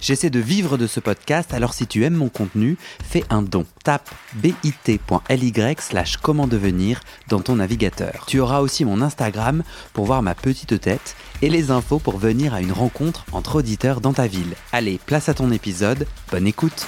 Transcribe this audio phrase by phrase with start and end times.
[0.00, 3.66] J'essaie de vivre de ce podcast, alors si tu aimes mon contenu, fais un don.
[3.82, 8.24] Tape bit.ly slash comment devenir dans ton navigateur.
[8.28, 12.54] Tu auras aussi mon Instagram pour voir ma petite tête et les infos pour venir
[12.54, 14.54] à une rencontre entre auditeurs dans ta ville.
[14.70, 16.86] Allez, place à ton épisode, bonne écoute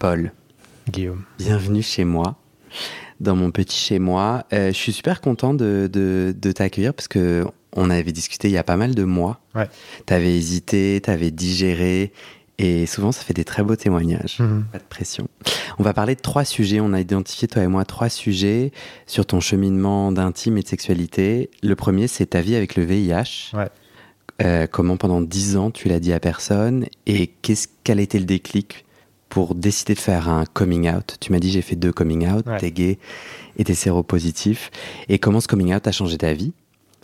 [0.00, 0.32] Paul.
[0.88, 1.22] Guillaume.
[1.38, 2.36] Bienvenue chez moi,
[3.20, 4.44] dans mon petit chez moi.
[4.52, 7.46] Euh, je suis super content de, de, de t'accueillir parce que
[7.76, 9.40] on avait discuté il y a pas mal de mois.
[9.54, 9.68] Ouais.
[10.06, 12.12] T'avais hésité, t'avais digéré,
[12.58, 14.38] et souvent ça fait des très beaux témoignages.
[14.40, 14.64] Mhm.
[14.72, 15.28] Pas de pression.
[15.78, 16.80] On va parler de trois sujets.
[16.80, 18.72] On a identifié, toi et moi, trois sujets
[19.06, 21.48] sur ton cheminement d'intime et de sexualité.
[21.62, 23.52] Le premier, c'est ta vie avec le VIH.
[23.54, 23.68] Ouais.
[24.42, 28.18] Euh, comment pendant dix ans tu l'as dit à personne et qu'est-ce quel a été
[28.18, 28.86] le déclic
[29.28, 31.16] pour décider de faire un coming out?
[31.20, 32.58] Tu m'as dit j'ai fait deux coming out, Ouais.
[32.58, 32.98] t'es gay
[33.58, 34.70] et t'es séropositif.
[35.08, 36.52] Et comment ce coming out a changé ta vie?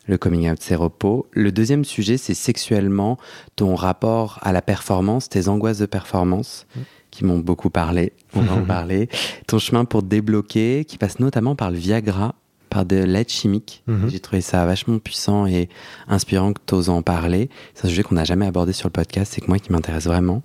[0.07, 1.27] Le coming out séropo.
[1.33, 3.19] Le deuxième sujet, c'est sexuellement
[3.57, 6.81] ton rapport à la performance, tes angoisses de performance Mm.
[7.11, 8.13] qui m'ont beaucoup parlé.
[8.35, 9.09] On va en parler.
[9.47, 12.35] Ton chemin pour te débloquer, qui passe notamment par le Viagra,
[12.69, 13.83] par de l'aide chimique.
[13.87, 14.11] Mhm.
[14.11, 15.69] J'ai trouvé ça vachement puissant et
[16.09, 17.49] inspirant que tu oses en parler.
[17.75, 20.05] C'est un sujet qu'on n'a jamais abordé sur le podcast, c'est que moi qui m'intéresse
[20.05, 20.43] vraiment.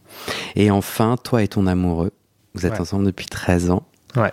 [0.55, 2.11] Et enfin, toi et ton amoureux,
[2.53, 2.81] vous êtes Ouais.
[2.81, 3.83] ensemble depuis 13 ans.
[4.15, 4.31] Ouais.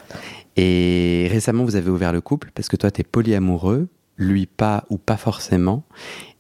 [0.57, 4.85] Et récemment, vous avez ouvert le couple parce que toi, tu es polyamoureux, lui pas
[4.91, 5.85] ou pas forcément.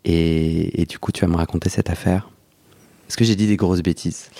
[0.04, 2.28] Et, et du coup, tu vas me raconter cette affaire.
[3.08, 4.30] Est-ce que j'ai dit des grosses bêtises?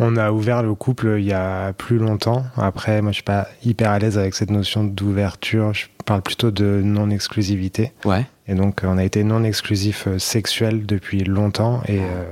[0.00, 2.44] On a ouvert le couple il y a plus longtemps.
[2.56, 5.74] Après, moi, je suis pas hyper à l'aise avec cette notion d'ouverture.
[5.74, 7.92] Je parle plutôt de non-exclusivité.
[8.04, 8.26] Ouais.
[8.46, 12.24] Et donc, on a été non-exclusif euh, sexuel depuis longtemps et euh,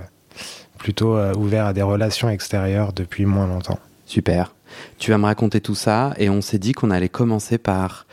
[0.79, 3.81] plutôt euh, ouvert à des relations extérieures depuis moins longtemps.
[4.07, 4.55] Super.
[4.99, 8.07] Tu vas me raconter tout ça et on s'est dit qu'on allait commencer par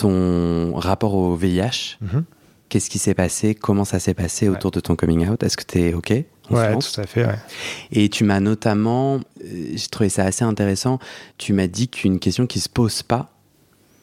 [0.00, 1.96] ton rapport au VIH.
[2.00, 2.24] Mhm.
[2.68, 4.56] Qu'est-ce qui s'est passé Comment ça s'est passé Ouais.
[4.56, 5.42] autour de ton coming out?
[5.42, 6.10] Est-ce que tu es OK
[6.50, 7.26] Ouais, tout à fait.
[7.26, 7.38] Ouais.
[7.92, 9.20] Et tu m'as notamment, euh,
[9.74, 10.98] j'ai trouvé ça assez intéressant,
[11.38, 13.30] tu m'as dit qu'une question qui se pose pas,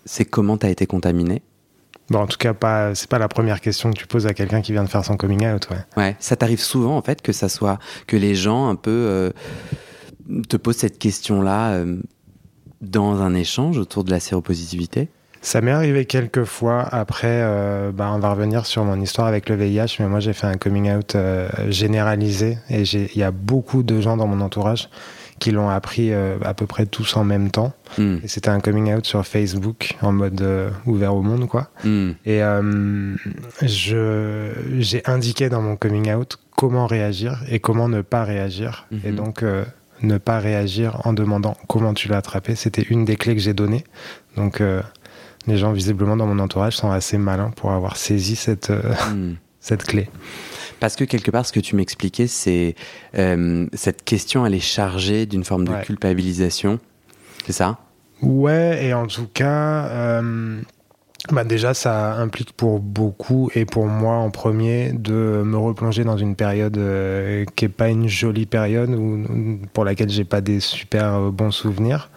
[0.06, 1.41] c'est comment tu as été contaminé?
[2.09, 4.62] Bon, en tout cas, pas, c'est pas la première question que tu poses à quelqu'un
[4.62, 5.68] qui vient de faire son coming out.
[5.69, 6.02] Ouais.
[6.02, 9.31] Ouais, ça t'arrive souvent en fait que ça soit que les gens un peu euh,
[10.47, 11.97] te posent cette question-là euh,
[12.81, 15.09] dans un échange autour de la séropositivité?
[15.47, 16.81] Ça m'est arrivé quelques fois.
[16.81, 20.34] Après, euh, bah, on va revenir sur mon histoire avec le VIH, mais moi j'ai
[20.34, 24.41] fait un coming out euh, généralisé et il y a beaucoup de gens dans mon
[24.41, 24.90] entourage
[25.40, 27.72] qui l'ont appris euh, à peu près tous en même temps.
[27.97, 31.69] Hmm, Et c'était un coming out sur Facebook en mode euh, ouvert au monde, quoi.
[31.85, 33.16] hmm, Et euh,
[33.62, 38.85] je j'ai indiqué dans mon coming out comment réagir et comment ne pas réagir.
[38.91, 39.00] Mhm.
[39.06, 39.46] Et donc
[40.02, 43.53] ne pas réagir en demandant comment tu l'as attrapé, c'était une des clés que j'ai
[43.53, 43.85] données.
[44.35, 44.62] Donc
[45.47, 49.35] les gens visiblement dans mon entourage sont assez malins pour avoir saisi cette euh, hmm.
[49.59, 50.09] cette clé.
[50.80, 52.75] Parce que quelque part, ce que tu m'expliquais, c'est
[53.18, 55.81] euh, cette question, elle est chargée d'une forme de Ouais.
[55.84, 56.80] culpabilisation.
[57.46, 57.80] C'est ça?
[58.22, 60.62] Ouais, et en tout cas, euh,
[61.31, 66.18] bah déjà, ça implique pour beaucoup, et pour moi en premier, de me replonger dans
[66.18, 70.59] une période euh, qui est pas une jolie période, ou, pour laquelle j'ai pas des
[70.59, 72.09] super bons souvenirs.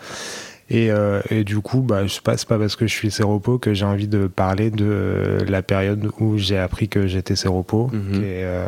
[0.70, 3.10] Et, euh, et du coup, bah, je sais pas, c'est pas parce que je suis
[3.10, 7.88] séropo que j'ai envie de parler de la période où j'ai appris que j'étais séropo,
[7.92, 8.20] Mhm.
[8.22, 8.66] euh,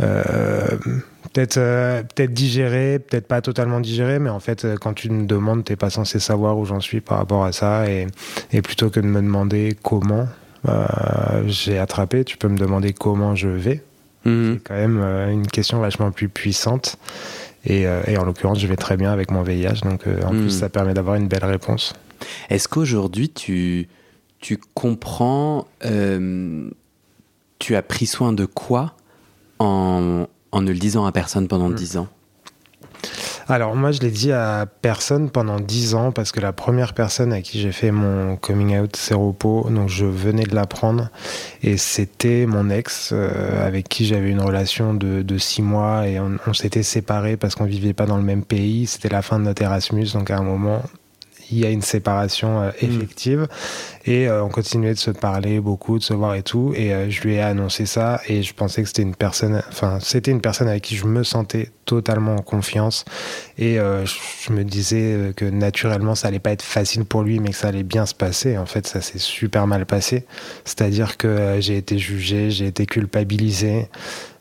[0.00, 0.76] euh,
[1.32, 1.54] peut-être
[2.14, 5.90] peut-être digéré, peut-être pas totalement digéré, mais en fait, quand tu me demandes, t'es pas
[5.90, 8.06] censé savoir où j'en suis par rapport à ça, et,
[8.52, 10.28] et plutôt que de me demander comment
[10.68, 13.82] euh, j'ai attrapé, tu peux me demander comment je vais.
[14.24, 14.54] Mhm.
[14.58, 14.98] C'est quand même
[15.32, 16.96] une question vachement plus puissante.
[17.66, 20.30] Et, euh, et en l'occurrence, je vais très bien avec mon VIH, donc euh, en
[20.30, 21.92] plus, ça permet d'avoir une belle réponse.
[22.48, 23.88] Est-ce qu'aujourd'hui, tu,
[24.38, 26.70] tu comprends, euh,
[27.58, 28.94] tu as pris soin de quoi
[29.58, 31.74] en, en ne le disant à personne pendant Mm.
[31.74, 32.08] 10 ans?
[33.48, 37.32] Alors moi je l'ai dit à personne pendant 10 ans parce que la première personne
[37.32, 41.10] à qui j'ai fait mon coming out séropo, donc je venais de l'apprendre.
[41.62, 46.08] Et c'était mon ex euh, avec qui j'avais une relation de, de 6 mois.
[46.08, 49.22] Et on, on s'était séparés parce qu'on vivait pas dans le même pays, c'était la
[49.22, 50.08] fin de notre Erasmus.
[50.14, 50.82] Donc à un moment
[51.50, 53.46] il y a une séparation euh, effective.
[54.08, 56.72] Et on continuait de se parler beaucoup, de se voir et tout.
[56.76, 60.30] Et je lui ai annoncé ça et je pensais que c'était une personne, enfin, c'était
[60.30, 63.04] une personne avec qui je me sentais totalement en confiance.
[63.58, 67.56] Et je me disais que naturellement, ça allait pas être facile pour lui, mais que
[67.56, 68.56] ça allait bien se passer.
[68.56, 70.24] En fait, ça s'est super mal passé.
[70.64, 73.88] C'est-à-dire que j'ai été jugé, j'ai été culpabilisé.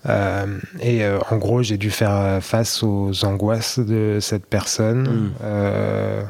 [0.07, 5.07] Euh, et euh, en gros, j'ai dû faire face aux angoisses de cette personne.
[5.07, 5.31] Hmm.
[5.43, 6.23] Euh,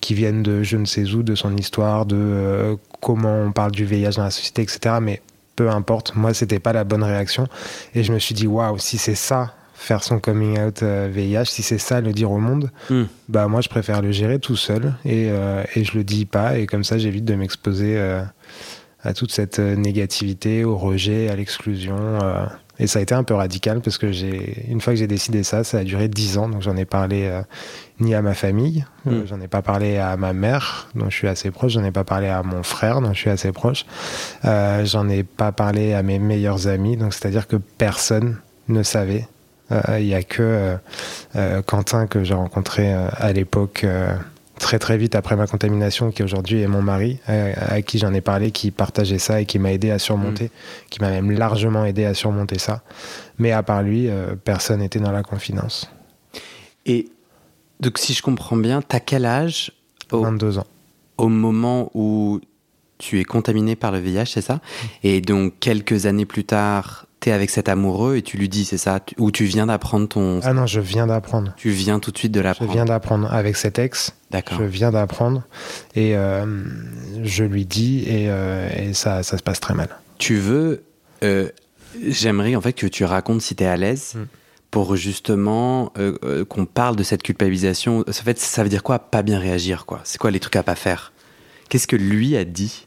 [0.00, 3.84] qui viennent de je ne sais où, de son histoire, de comment on parle du
[3.84, 4.96] VIH dans la société, etc.
[5.00, 5.22] Mais
[5.54, 7.46] peu importe, moi, c'était pas la bonne réaction.
[7.94, 11.62] Et je me suis dit, waouh, si c'est ça, faire son coming out VIH, si
[11.62, 13.04] c'est ça, le dire au monde, hmm.
[13.28, 15.28] bah moi, je préfère le gérer tout seul et,
[15.74, 16.58] et je le dis pas.
[16.58, 17.98] Et comme ça, j'évite de m'exposer
[19.02, 22.18] à toute cette négativité, au rejet, à l'exclusion.
[22.78, 25.42] Et ça a été un peu radical parce que j'ai, une fois que j'ai décidé
[25.42, 26.48] ça, ça a duré dix ans.
[26.48, 27.42] Donc j'en ai parlé euh,
[28.00, 29.26] ni à ma famille, euh, mm.
[29.26, 32.04] j'en ai pas parlé à ma mère, dont je suis assez proche, j'en ai pas
[32.04, 33.86] parlé à mon frère, dont je suis assez proche,
[34.44, 36.96] euh, j'en ai pas parlé à mes meilleurs amis.
[36.96, 38.38] Donc c'est-à-dire que personne
[38.68, 39.28] ne savait.
[39.98, 40.76] Il y a que
[41.66, 43.84] Quentin que j'ai rencontré à l'époque
[44.58, 48.20] très très vite après ma contamination, qui aujourd'hui est mon mari, à, qui j'en ai
[48.20, 50.88] parlé, qui partageait ça et qui m'a aidé à surmonter, mm.
[50.90, 52.82] qui m'a même largement aidé à surmonter ça.
[53.38, 55.90] Mais à part lui, euh, personne n'était dans la confidence.
[56.84, 57.08] Et
[57.80, 59.72] donc si je comprends bien, t'as quel âge
[60.12, 60.66] au, 22 ans.
[61.18, 62.40] Au moment où
[62.98, 64.60] tu es contaminé par le VIH, c'est ça?
[65.02, 69.00] Et donc quelques années plus tard, avec cet amoureux et tu lui dis, c'est ça
[69.18, 70.40] Ou tu viens d'apprendre ton.
[70.42, 71.52] Ah non, je viens d'apprendre.
[71.56, 72.70] Tu viens tout de suite de l'apprendre.
[72.70, 74.14] Je viens d'apprendre avec cet ex.
[74.30, 74.58] D'accord.
[74.58, 75.42] Je viens d'apprendre
[75.94, 76.64] et euh,
[77.22, 79.88] je lui dis et, euh, et, ça, ça se passe très mal.
[80.18, 80.82] Tu veux.
[81.22, 81.48] Euh,
[82.06, 84.14] j'aimerais en fait que tu racontes si tu es à l'aise.
[84.14, 84.24] Mm.
[84.72, 85.92] Pour justement
[86.50, 88.04] qu'on parle de cette culpabilisation.
[88.06, 90.00] En fait, ça veut dire quoi Pas bien réagir, quoi?
[90.04, 91.12] C'est quoi les trucs à pas faire?
[91.70, 92.86] Qu'est-ce que lui a dit?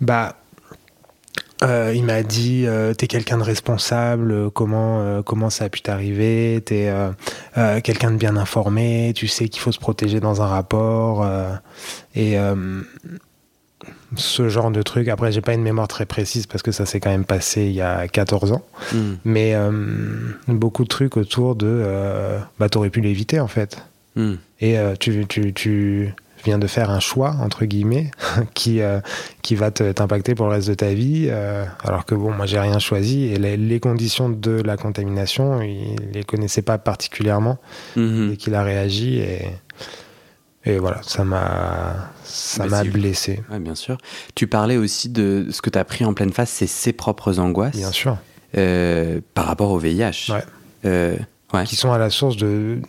[0.00, 0.36] Bah,
[1.62, 5.80] euh, il m'a dit euh, t'es quelqu'un de responsable, comment euh, comment ça a pu
[5.80, 6.92] t'arriver, t'es
[7.82, 11.26] quelqu'un de bien informé, tu sais qu'il faut se protéger dans un rapport
[12.14, 12.36] et
[14.16, 15.08] ce genre de truc.
[15.08, 17.72] Après j'ai pas une mémoire très précise parce que ça s'est quand même passé il
[17.72, 18.62] y a 14 ans,
[18.92, 19.14] hmm.
[19.24, 19.54] mais
[20.46, 23.82] beaucoup de trucs autour de bah t'aurais pu l'éviter en fait.
[24.14, 24.34] Hmm.
[24.60, 26.14] Et tu, tu, tu
[26.44, 28.10] viens de faire un choix, entre guillemets,
[28.54, 29.00] qui, euh,
[29.42, 32.58] qui va t'impacter pour le reste de ta vie, euh, alors que bon, moi j'ai
[32.58, 37.58] rien choisi, et les, conditions de la contamination, il les connaissait pas particulièrement,
[37.96, 38.32] mhm.
[38.32, 39.46] et qu'il a réagi, et,
[40.64, 43.40] et voilà, ça m'a ça m'a blessé.
[43.50, 43.96] Ouais, bien sûr.
[44.34, 47.38] Tu parlais aussi de ce que tu as pris en pleine face, c'est ses propres
[47.38, 47.76] angoisses.
[47.76, 48.18] Bien sûr.
[48.56, 50.32] Euh, par rapport au VIH.
[50.84, 51.18] Ouais.
[51.54, 51.64] ouais.
[51.64, 52.80] Qui sont à la source de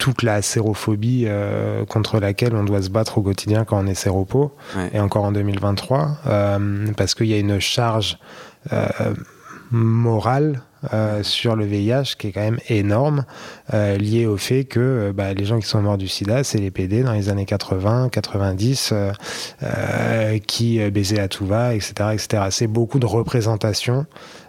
[0.00, 3.94] toute la sérophobie euh, contre laquelle on doit se battre au quotidien quand on est
[3.94, 4.52] séropo,
[4.92, 8.18] et encore en 2023, euh, parce qu'il y a une charge
[10.92, 13.24] euh, sur le VIH qui est quand même énorme,
[13.72, 17.02] liée au fait que bah, les gens qui sont morts du sida, c'est les PD
[17.02, 18.94] dans les années 80, 90,
[20.46, 21.92] qui baisaient à tout va, etc.
[22.12, 22.44] etc.
[22.50, 24.06] C'est beaucoup de représentations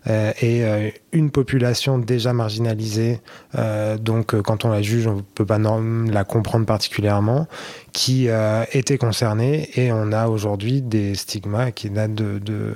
[0.07, 3.19] euh, et euh, une population déjà marginalisée,
[3.57, 7.47] euh, donc quand on la juge, on ne peut pas la comprendre particulièrement,
[7.91, 8.27] qui
[8.71, 12.73] était concernée et on a aujourd'hui des stigmas qui datent de,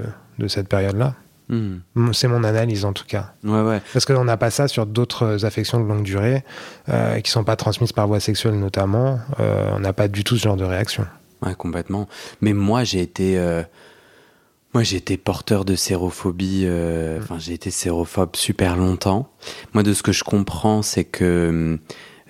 [0.47, 1.15] cette période-là.
[1.49, 1.77] Hmm.
[2.13, 3.33] C'est mon analyse en tout cas.
[3.43, 3.81] Ouais, ouais.
[3.93, 6.43] Parce qu'on n'a pas ça sur d'autres affections de longue durée
[6.89, 9.19] euh, qui sont pas transmises par voie sexuelle notamment.
[9.39, 11.05] on n'a pas du tout ce genre de réaction.
[11.41, 12.07] Ouais, complètement.
[12.41, 13.37] Mais moi, j'ai été
[14.75, 16.63] moi, j'ai été porteur de sérophobie.
[16.65, 19.31] Euh, enfin, j'ai été sérophobe super longtemps.
[19.73, 21.79] Moi, de ce que je comprends, c'est que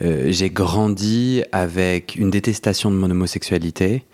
[0.04, 4.06] euh, j'ai grandi avec une détestation de mon homosexualité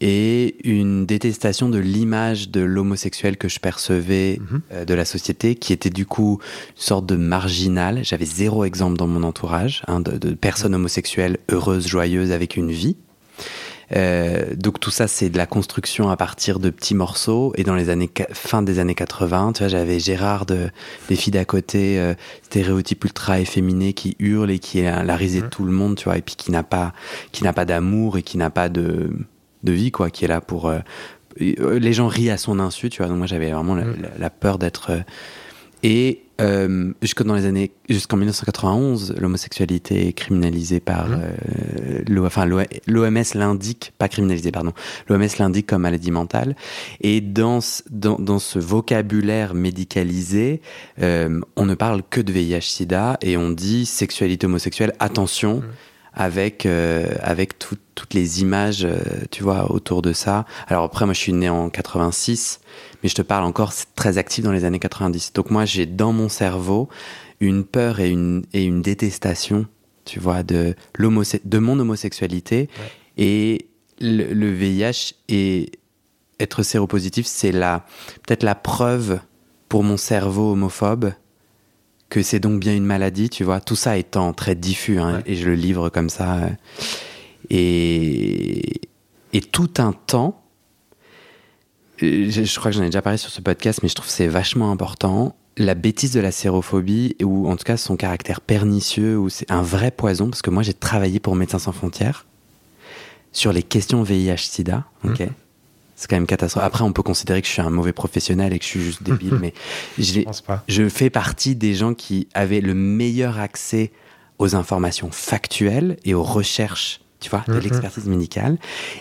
[0.00, 4.60] et une détestation de l'image de l'homosexuel que je percevais mhm.
[4.72, 6.38] euh, de la société, qui était du coup
[6.76, 8.04] une sorte de marginal.
[8.04, 12.70] J'avais zéro exemple dans mon entourage hein, de, de personnes homosexuelles heureuses, joyeuses, avec une
[12.70, 12.96] vie.
[13.94, 17.52] Euh, donc tout ça, c'est de la construction à partir de petits morceaux.
[17.56, 20.70] Et dans les années fin des années 80, tu vois, j'avais Gérard de,
[21.08, 25.40] des filles d'à côté, euh, stéréotype ultra efféminé qui hurle et qui est la risée
[25.40, 25.50] de mmh.
[25.50, 26.92] tout le monde, tu vois, et puis qui n'a pas,
[27.32, 29.10] qui n'a pas d'amour et qui n'a pas de,
[29.66, 30.68] de vie, quoi, qui est là pour.
[30.68, 30.78] Euh,
[31.38, 33.08] les gens rient à son insu, tu vois.
[33.08, 33.84] Donc moi, j'avais vraiment la,
[34.18, 34.90] la, peur d'être.
[35.82, 41.22] et euh, jusque dans les années jusqu'en 1991 l'homosexualité est criminalisée par mmh.
[42.10, 44.74] euh, enfin l'OMS l'indique pas criminalisée pardon
[45.08, 46.54] l'OMS l'indique comme maladie mentale
[47.00, 50.60] et dans dans, dans ce vocabulaire médicalisé
[51.00, 55.64] euh, on ne parle que de VIH/SIDA et on dit sexualité homosexuelle attention mmh.
[56.16, 58.96] Avec, euh, avec toutes les images, euh,
[59.30, 60.46] tu vois, autour de ça.
[60.66, 62.60] Alors après, moi, je suis né en 86,
[63.02, 65.34] mais je te parle encore très actif dans les années 90.
[65.34, 66.88] Donc moi, j'ai dans mon cerveau
[67.40, 69.66] une peur et une, et une détestation,
[70.06, 72.70] tu vois, de, de mon homosexualité.
[73.18, 73.68] Et
[74.00, 75.70] le, le, VIH et
[76.40, 77.84] être séropositif, c'est la
[78.26, 79.20] peut-être la preuve
[79.68, 81.12] pour mon cerveau homophobe
[82.08, 83.60] que c'est donc bien une maladie, tu vois.
[83.60, 86.36] Tout ça étant très diffus, hein, et je le livre comme ça.
[86.36, 86.48] Euh,
[87.50, 88.80] et,
[89.32, 90.42] et tout un temps,
[92.02, 94.12] euh, je, crois que j'en ai déjà parlé sur ce podcast, mais je trouve que
[94.12, 95.36] c'est vachement important.
[95.56, 99.62] La bêtise de la sérophobie, ou en tout cas son caractère pernicieux, ou c'est un
[99.62, 102.26] vrai poison, parce que moi j'ai travaillé pour Médecins sans frontières
[103.32, 105.26] sur les questions VIH-Sida, ok mmh.
[105.96, 106.66] C'est quand même catastrophique.
[106.66, 109.02] Après, on peut considérer que je suis un mauvais professionnel et que je suis juste
[109.02, 109.54] débile, mais
[109.98, 110.20] je,
[110.68, 113.90] je fais partie des gens qui avaient le meilleur accès
[114.38, 117.62] aux informations factuelles et aux recherches, tu vois, de mm-hmm.
[117.62, 118.58] l'expertise médicale.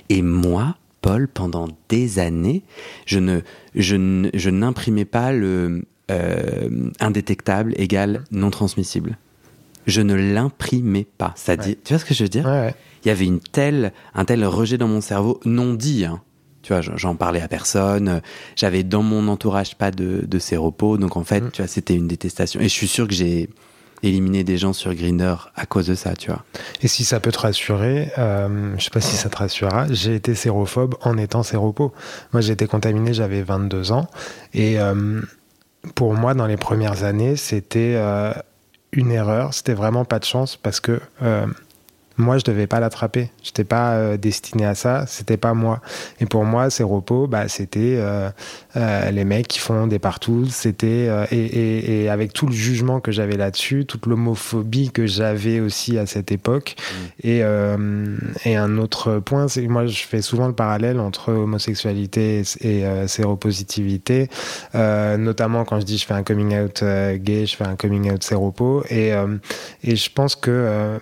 [0.07, 2.63] Et moi, Paul, pendant des années,
[3.05, 3.41] je ne,
[3.75, 9.17] je, n'imprimais pas le euh, indétectable égale non transmissible.
[9.85, 11.35] Je ne l'imprimais pas.
[11.35, 12.73] Tu vois ce que je veux dire?
[13.03, 16.05] Il y avait une telle, un tel rejet dans mon cerveau non dit.
[16.05, 16.21] Hein,
[16.65, 18.21] tu vois, j'en parlais à personne.
[18.55, 20.97] J'avais dans mon entourage pas de, de ces repos.
[20.97, 21.51] Donc en fait, mm.
[21.51, 22.59] tu vois, c'était une détestation.
[22.59, 23.49] Et je suis sûr que j'ai
[24.01, 26.43] éliminé des gens sur Grinder à cause de ça, tu vois.
[26.81, 30.15] Et si ça peut te rassurer, euh, je sais pas si ça te rassurera, j'ai
[30.15, 31.93] été sérophobe en étant séropo.
[32.33, 34.07] Moi, j'ai été contaminé, j'avais 22 ans.
[34.55, 35.21] Et euh,
[35.93, 38.33] pour moi, dans les premières années, c'était euh,
[38.91, 39.53] une erreur.
[39.53, 41.45] C'était vraiment pas de chance parce que euh,
[42.17, 43.29] moi, je devais pas l'attraper.
[43.43, 45.05] Je n'étais pas euh, destiné à ça.
[45.07, 45.81] C'était pas moi.
[46.19, 48.29] Et pour moi, ces repos, bah, c'était euh,
[48.77, 50.45] euh, les mecs qui font des partout.
[50.49, 55.59] C'était et, et, et, avec tout le jugement que j'avais là-dessus, toute l'homophobie que j'avais
[55.59, 56.75] aussi à cette époque.
[56.77, 57.27] Mmh.
[57.27, 57.41] Et,
[58.45, 63.07] et un autre point, c'est que moi, je fais souvent le parallèle entre homosexualité et,
[63.07, 64.29] séropositivité,
[64.73, 66.83] notamment quand je dis je fais un coming out
[67.15, 68.83] gay, je fais un coming out séropo.
[68.89, 69.11] Et,
[69.83, 70.99] et je pense que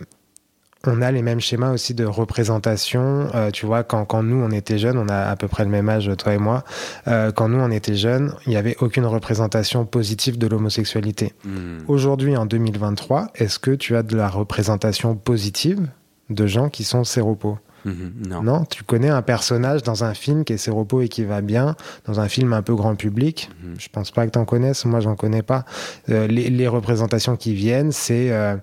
[0.86, 3.30] on a les mêmes schémas aussi de représentation.
[3.34, 5.70] Euh, tu vois, quand, quand nous, on était jeunes, on a à peu près le
[5.70, 6.64] même âge, toi et moi,
[7.08, 11.34] euh, quand nous, on était jeunes, il n'y avait aucune représentation positive de l'homosexualité.
[11.46, 11.80] Hmm.
[11.88, 15.88] Aujourd'hui, en 2023, est-ce que tu as de la représentation positive
[16.30, 17.58] de gens qui sont séropos?
[17.86, 18.44] Hmm, non.
[18.44, 18.64] non.
[18.64, 21.76] tu connais un personnage dans un film qui est séropo et qui va bien,
[22.06, 23.50] dans un film un peu grand public?
[23.62, 23.76] Hmm.
[23.78, 25.66] Je pense pas que tu en connaisses, moi j'en connais pas.
[26.10, 28.56] Euh, les, les, représentations qui viennent, c'est euh,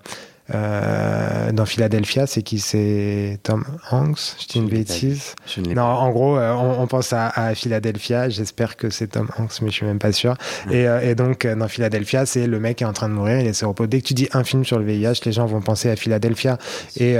[0.51, 2.59] dans Philadelphia, c'est qui?
[2.59, 7.55] C'est Tom Hanks Je dis une bêtise Non, en gros, euh, on, pense à, à
[7.55, 8.29] Philadelphia.
[8.29, 10.35] J'espère que c'est Tom Hanks, mais je suis même pas sûr.
[10.69, 13.39] Et, euh, et, donc, dans Philadelphia, c'est le mec qui est en train de mourir,
[13.39, 13.87] il est repos.
[13.87, 16.57] Dès que tu dis un film sur le VIH, les gens vont penser à Philadelphia.
[16.97, 17.15] Et,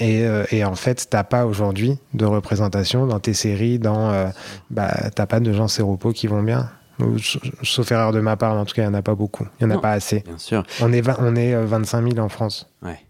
[0.00, 4.32] et, et, en fait, t'as pas aujourd'hui de représentation dans tes séries, dans,
[4.70, 6.70] bah, t'as pas de gens séropos qui vont bien.
[7.62, 9.46] Sauf erreur de ma part, en tout cas, il n'y en a pas beaucoup.
[9.60, 10.20] Il n'y en a pas assez.
[10.20, 10.64] Bien sûr.
[10.80, 12.68] On est, on est 25 euh, 000 en France.
[12.82, 13.00] Ouais.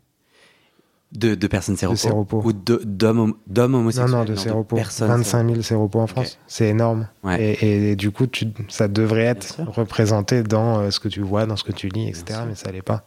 [1.12, 2.42] De, de personnes séropos.
[2.44, 4.76] Ou d'hommes homosexuels Non, non, de séropos.
[4.76, 6.38] 25 000 séropos en France.
[6.46, 7.08] C'est énorme.
[7.38, 11.46] Et, et, du coup, tu, ça devrait être représenté dans euh, ce que tu vois,
[11.46, 12.40] dans ce que tu lis, etc.
[12.48, 13.04] Mais ça l'est pas.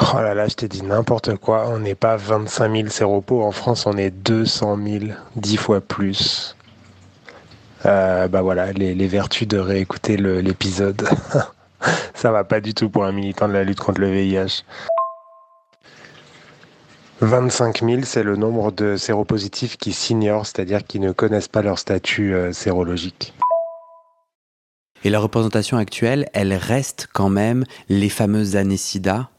[0.00, 1.68] Oh là là, je t'ai dit n'importe quoi.
[1.68, 3.42] On n'est pas 25 000 séropos.
[3.42, 5.04] En France, on est 200 000,
[5.36, 6.56] 10 fois plus.
[7.86, 11.08] Euh, bah voilà, les, vertus de réécouter l'épisode.
[12.14, 14.64] Ça va pas du tout pour un militant de la lutte contre le VIH.
[17.20, 21.78] 25 000, c'est le nombre de séropositifs qui s'ignorent, c'est-à-dire qui ne connaissent pas leur
[21.78, 23.34] statut euh, sérologique.
[25.04, 29.30] Et la représentation actuelle, elle reste quand même les fameuses années SIDA,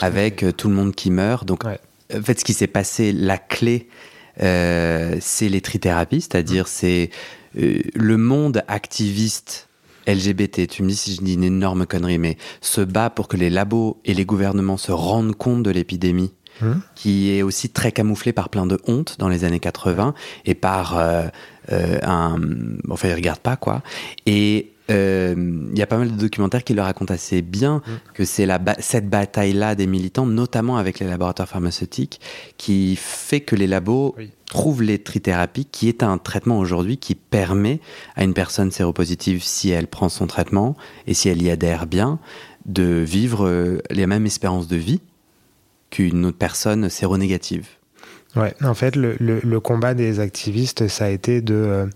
[0.00, 1.46] avec euh, tout le monde qui meurt.
[1.46, 1.76] Donc, en
[2.22, 3.88] fait, ce qui s'est passé, la clé,
[4.36, 9.68] c'est les trithérapies, c'est-à-dire c'est euh, le monde activiste
[10.06, 13.36] LGBT, tu me dis si je dis une énorme connerie, mais se bat pour que
[13.36, 16.32] les labos et les gouvernements se rendent compte de l'épidémie,
[16.62, 16.80] hum.
[16.94, 20.98] qui est aussi très camouflée par plein de honte dans les années 80 et par
[20.98, 21.26] euh,
[21.72, 22.38] euh, un,
[22.90, 23.82] enfin ils regardent pas quoi.
[24.26, 27.98] Et il y a pas mal de documentaires qui le racontent assez bien hum.
[28.12, 32.20] que c'est la cette bataille-là des militants, notamment avec les laboratoires pharmaceutiques,
[32.58, 34.14] qui fait que les labos
[34.54, 37.80] trouve les trithérapies, qui est un traitement aujourd'hui qui permet
[38.14, 42.20] à une personne séropositive, si elle prend son traitement et si elle y adhère bien,
[42.64, 45.00] de vivre euh, les mêmes espérances de vie
[45.90, 47.68] qu'une autre personne séronégative.
[48.36, 51.86] Ouais, en fait, le, le, combat des activistes, ça a été de, euh,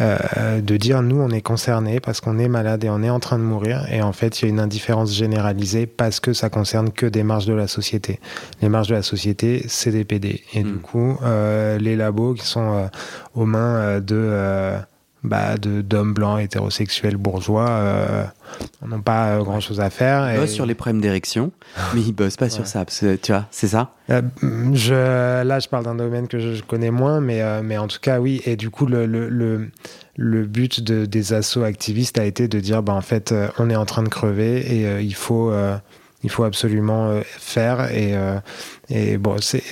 [0.00, 3.20] euh, de dire nous, on est concernés parce qu'on est malade et on est en
[3.20, 3.86] train de mourir.
[3.92, 7.22] Et en fait, il y a une indifférence généralisée parce que ça concerne que des
[7.22, 8.20] marges de la société.
[8.62, 10.42] Les marges de la société, c'est des PD.
[10.54, 10.80] Et du hmm.
[10.80, 12.88] coup, euh, les labos qui sont
[13.34, 14.80] aux mains de
[15.24, 18.24] bah, d'hommes blancs hétérosexuels bourgeois euh,
[18.84, 20.32] n'ont pas euh, grand chose à faire.
[20.32, 21.52] Ils bossent sur les problèmes d'érection,
[21.94, 23.94] mais ils bossent pas sur ça, parce que tu vois, c'est ça?
[24.10, 24.22] Euh,
[24.72, 28.00] je, Là, je parle d'un domaine que je, connais moins, mais, euh, mais en tout
[28.00, 28.42] cas, oui.
[28.46, 29.70] Et du coup, le, le, le,
[30.16, 33.76] le but de, des assauts activistes a été de dire, bah, en fait, on est
[33.76, 35.52] en train de crever et il, faut,
[36.24, 37.92] il faut absolument faire.
[37.92, 38.14] Et,
[38.88, 39.62] et bon, c'est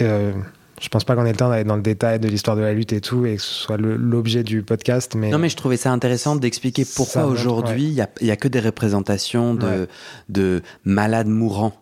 [0.80, 2.72] je pense pas qu'on ait le temps d'aller dans le détail de l'histoire de la
[2.72, 5.14] lutte et tout, et que ce soit l'objet du podcast.
[5.14, 8.48] Mais non, mais je trouvais ça intéressant d'expliquer pourquoi aujourd'hui il n'y a, a, que
[8.48, 9.88] des représentations de,
[10.28, 11.74] de malades mourants.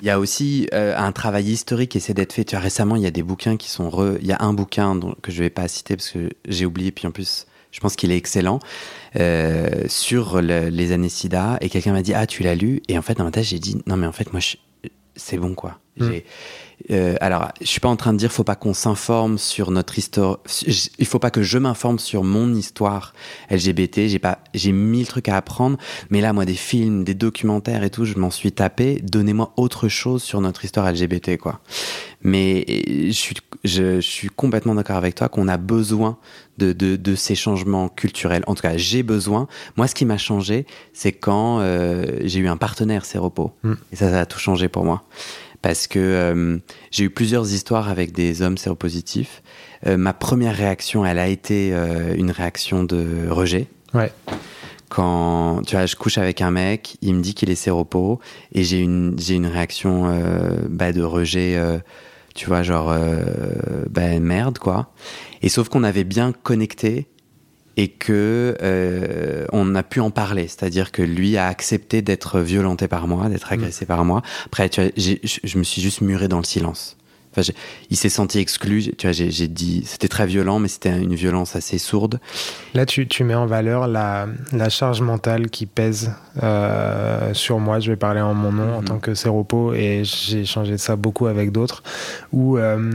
[0.00, 2.42] Il y a aussi euh, un travail historique qui essaie d'être fait.
[2.42, 4.16] Tu vois, récemment, il y a des bouquins qui sont re...
[4.20, 6.90] Il y a un bouquin dont, que je vais pas citer parce que j'ai oublié,
[6.90, 8.58] puis en plus, je pense qu'il est excellent,
[9.14, 11.58] euh, sur les années SIDA.
[11.60, 12.82] Et quelqu'un m'a dit Ah, tu l'as lu?
[12.88, 14.40] Et en fait, dans ma tête, j'ai dit Non, mais en fait, moi,
[15.14, 15.78] c'est bon, quoi.
[15.98, 16.10] Mm.
[16.90, 19.98] Euh, alors, je suis pas en train de dire faut pas qu'on s'informe sur notre
[19.98, 20.38] histoire.
[20.98, 23.12] Il faut pas que je m'informe sur mon histoire
[23.50, 24.06] LGBT.
[24.06, 25.78] J'ai pas, j'ai mille trucs à apprendre.
[26.10, 29.00] Mais là, moi, des films, des documentaires et tout, je m'en suis tapé.
[29.02, 31.60] Donnez-moi autre chose sur notre histoire LGBT, quoi.
[32.22, 36.18] Mais je suis, je, suis complètement d'accord avec toi qu'on a besoin
[36.58, 38.44] de, de, de, ces changements culturels.
[38.46, 39.48] En tout cas, j'ai besoin.
[39.78, 43.52] Moi, ce qui m'a changé, c'est quand euh, j'ai eu un partenaire Séropo.
[43.62, 43.72] Mm.
[43.92, 45.02] Et ça, ça a tout changé pour moi
[45.62, 46.58] parce que euh,
[46.90, 49.42] j'ai eu plusieurs histoires avec des hommes séropositifs.
[49.86, 53.66] Euh, ma première réaction, elle a été euh, une réaction de rejet.
[53.94, 54.12] Ouais.
[54.88, 58.18] Quand tu vois, je couche avec un mec, il me dit qu'il est séropo
[58.52, 60.12] et j'ai une j'ai une réaction
[60.68, 61.56] bah, de rejet.
[62.34, 62.92] tu vois, genre
[63.88, 64.92] bah, merde quoi.
[65.42, 67.06] Et sauf qu'on avait bien connecté
[67.80, 72.88] et que euh, on a pu en parler, c'est-à-dire que lui a accepté d'être violenté
[72.88, 73.54] par moi, d'être mm.
[73.54, 74.20] agressé par moi.
[74.44, 76.98] Après, tu vois, je me suis juste muré dans le silence.
[77.32, 77.50] Enfin,
[77.88, 78.92] il s'est senti exclu.
[78.98, 82.20] Tu vois, j'ai dit, c'était très violent, mais c'était une violence assez sourde.
[82.74, 87.80] Là, tu, tu mets en valeur la, la charge mentale qui pèse euh, sur moi.
[87.80, 88.84] Je vais parler en mon nom en mm-hmm.
[88.84, 91.82] tant que séropo et j'ai changé ça beaucoup avec d'autres.
[92.32, 92.92] Où euh,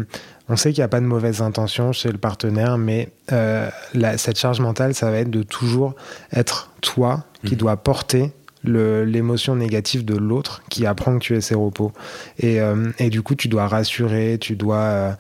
[0.48, 3.70] on sait qu'il n'y a pas de mauvaises intentions chez le partenaire, mais euh,
[4.18, 5.96] cette charge mentale, ça va être de toujours
[6.32, 7.58] être toi qui mmh.
[7.58, 8.32] dois porter
[8.72, 11.92] l'émotion négative de l'autre qui apprend que tu es séropos.
[12.40, 14.78] Et, euh, et du coup, tu dois rassurer, tu dois...
[14.78, 15.12] Euh,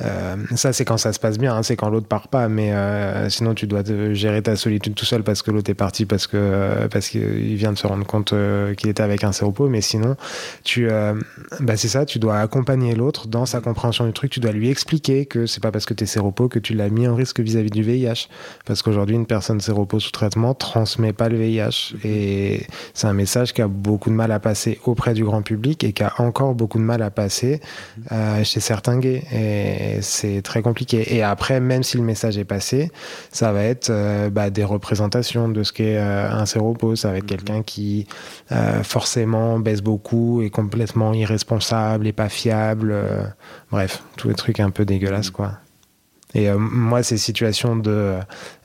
[0.00, 2.72] euh, ça, c'est quand ça se passe bien, hein, c'est quand l'autre part pas, mais
[3.30, 6.86] sinon, tu dois gérer ta solitude tout seul parce que l'autre est parti, parce que
[6.90, 8.34] parce qu'il vient de se rendre compte
[8.76, 9.68] qu'il était avec un séropos.
[9.68, 10.16] Mais sinon,
[10.62, 10.88] tu,
[11.60, 14.70] bah, c'est ça, tu dois accompagner l'autre dans sa compréhension du truc, tu dois lui
[14.70, 17.40] expliquer que c'est pas parce que tu es séropos que tu l'as mis en risque
[17.40, 18.28] vis-à-vis du VIH.
[18.64, 21.94] Parce qu'aujourd'hui, une personne séropos sous traitement transmet pas le VIH.
[22.04, 25.82] Et c'est un message qui a beaucoup de mal à passer auprès du grand public
[25.82, 27.60] et qui a encore beaucoup de mal à passer
[28.12, 29.24] euh, chez certains gays.
[29.32, 31.14] Et c'est très compliqué.
[31.14, 32.92] Et après, même si le message est passé,
[33.32, 36.94] ça va être euh, bah, des représentations de ce qu'est euh, un séropos.
[36.94, 37.28] Ça va être mhm.
[37.30, 38.06] quelqu'un qui
[38.84, 42.94] forcément baisse beaucoup, est complètement irresponsable, et pas fiable.
[43.72, 45.32] bref, tous les trucs un peu dégueulasses, mhm.
[45.32, 45.52] quoi.
[46.34, 48.18] Et euh, moi, ces situations de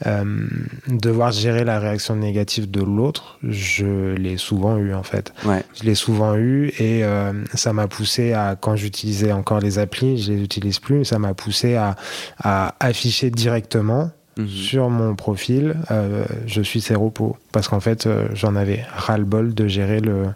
[0.06, 0.48] euh,
[0.88, 5.34] devoir gérer la réaction négative de l'autre, je l'ai souvent eu en fait.
[5.46, 5.64] Ouais.
[5.80, 10.22] Je l'ai souvent eu et euh, ça m'a poussé à, quand j'utilisais encore les applis,
[10.22, 11.96] je les utilise plus, ça m'a poussé à,
[12.44, 14.48] à, afficher directement mhm.
[14.48, 17.38] sur mon profil, euh, je suis séropo.
[17.52, 20.28] Parce qu'en fait, euh, j'en avais ras-le-bol de gérer le,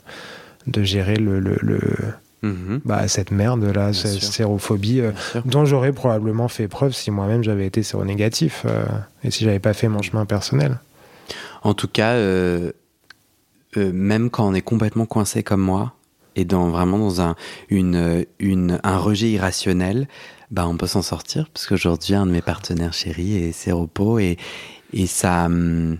[0.67, 1.81] de gérer le, le, le
[2.43, 2.81] Mhm.
[2.83, 5.11] bah, cette merde là, cette sérophobie, euh,
[5.45, 8.83] dont j'aurais probablement fait preuve si moi-même j'avais été séronégatif euh,
[9.23, 10.79] et si j'avais pas fait mon chemin personnel.
[11.63, 12.73] En tout cas, euh,
[13.77, 15.93] même quand on est complètement coincé comme moi
[16.35, 17.35] et dans vraiment dans un
[17.69, 20.09] une, une un rejet irrationnel,
[20.51, 24.37] bah on peut s'en sortir parce qu'aujourd'hui un de mes partenaires chéris est séropo et
[24.91, 25.45] et ça.
[25.45, 25.97] Hum,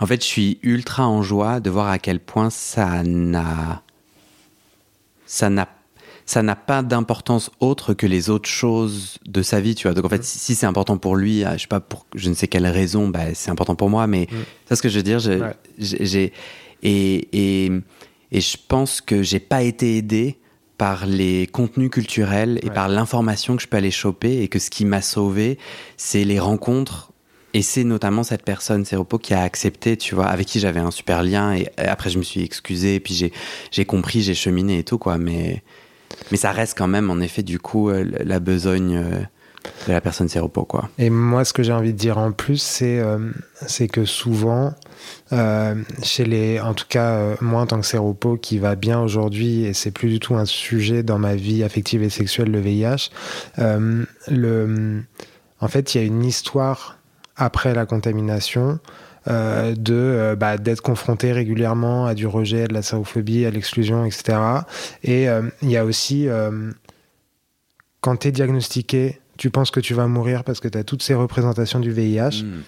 [0.00, 3.82] en fait, je suis ultra en joie de voir à quel point ça n'a
[5.26, 5.68] ça n'a
[6.26, 9.94] ça n'a pas d'importance autre que les autres choses de sa vie, tu vois.
[9.94, 10.24] Donc en fait, mm.
[10.24, 13.34] si, c'est important pour lui, je sais pas pour je ne sais quelle raison, bah,
[13.34, 14.36] c'est important pour moi, mais mm.
[14.66, 15.18] c'est ce que je veux dire.
[15.78, 16.32] J'ai
[16.84, 17.70] et, et,
[18.32, 20.38] et je pense que j'ai pas été aidé
[20.78, 24.68] par les contenus culturels et par l'information que je peux aller choper et que ce
[24.68, 25.58] qui m'a sauvé,
[25.96, 27.12] c'est les rencontres
[27.54, 30.90] et c'est notamment cette personne, Séropo, qui a accepté, tu vois, avec qui j'avais un
[30.90, 31.52] super lien.
[31.54, 33.32] Et après, je me suis excusé, et puis j'ai,
[33.70, 35.18] j'ai compris, j'ai cheminé et tout, quoi.
[35.18, 35.62] Mais,
[36.32, 39.20] mais ça reste quand même, en effet, du coup, euh, la besogne euh,
[39.86, 40.88] de la personne séropo, quoi.
[40.98, 43.00] Et moi, ce que j'ai envie de dire en plus, c'est
[43.66, 44.74] c'est que souvent,
[46.02, 49.72] chez les, en tout cas, moi en tant que séropo qui va bien aujourd'hui, et
[49.72, 53.10] c'est plus du tout un sujet dans ma vie affective et sexuelle, le VIH,
[54.28, 55.02] le,
[55.60, 56.98] en fait, il y a une histoire
[57.36, 58.80] après la contamination
[59.28, 63.50] euh, de euh, bah, d'être confronté régulièrement à du rejet, à de la sérophobie, à
[63.50, 64.38] l'exclusion, etc.
[65.04, 66.26] Et euh, il y a aussi,
[68.00, 71.02] quand tu es diagnostiqué, tu penses que tu vas mourir parce que tu as toutes
[71.02, 72.62] ces représentations du VIH, hmm.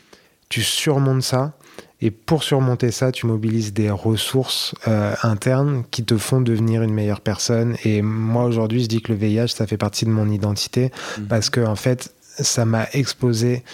[0.49, 1.55] tu surmontes ça.
[2.01, 4.75] Et pour surmonter ça, tu mobilises des ressources
[5.23, 7.77] internes qui te font devenir une meilleure personne.
[7.85, 11.25] Et moi, aujourd'hui, je dis que le VIH, ça fait partie de mon identité hmm.
[11.25, 13.64] parce que, en fait, ça m'a exposé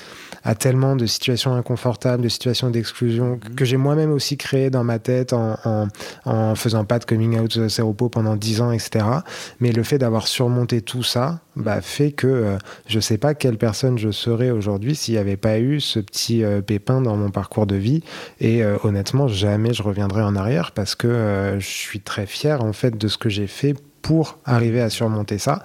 [0.45, 3.55] à tellement de situations inconfortables, de situations d'exclusion mhm.
[3.55, 5.89] que j'ai moi-même aussi créé dans ma tête en, en,
[6.25, 9.05] en, faisant pas de coming out séropo pendant 10 ans, etc.
[9.61, 13.59] Mais le fait d'avoir surmonté tout ça bah, fait que euh, je sais pas quelle
[13.59, 17.31] personne je serais aujourd'hui s'il n'y avait pas eu ce petit euh, pépin dans mon
[17.31, 18.03] parcours de vie.
[18.41, 22.73] Et euh, honnêtement, jamais je reviendrai en arrière parce que je suis très fier en
[22.73, 25.63] fait de ce que j'ai fait pour arriver à surmonter ça.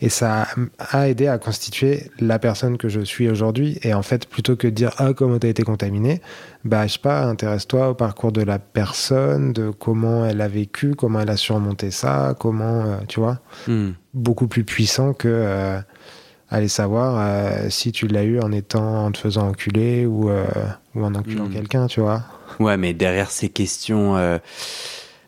[0.00, 0.46] Et ça
[0.78, 3.78] a aidé à constituer la personne que je suis aujourd'hui.
[3.82, 6.20] Et en fait, plutôt que de dire Ah, comment tu as été contaminé,
[6.64, 10.94] bah, je sais pas, intéresse-toi au parcours de la personne, de comment elle a vécu,
[10.94, 13.90] comment elle a surmonté ça, comment, euh, tu vois, hmm.
[14.14, 15.78] beaucoup plus puissant que euh,
[16.50, 20.30] aller savoir euh, si tu l'as eu en étant, en te faisant enculer ou,
[20.94, 21.52] ou en enculant hmm.
[21.52, 22.22] quelqu'un, tu vois.
[22.60, 24.16] Ouais, mais derrière ces questions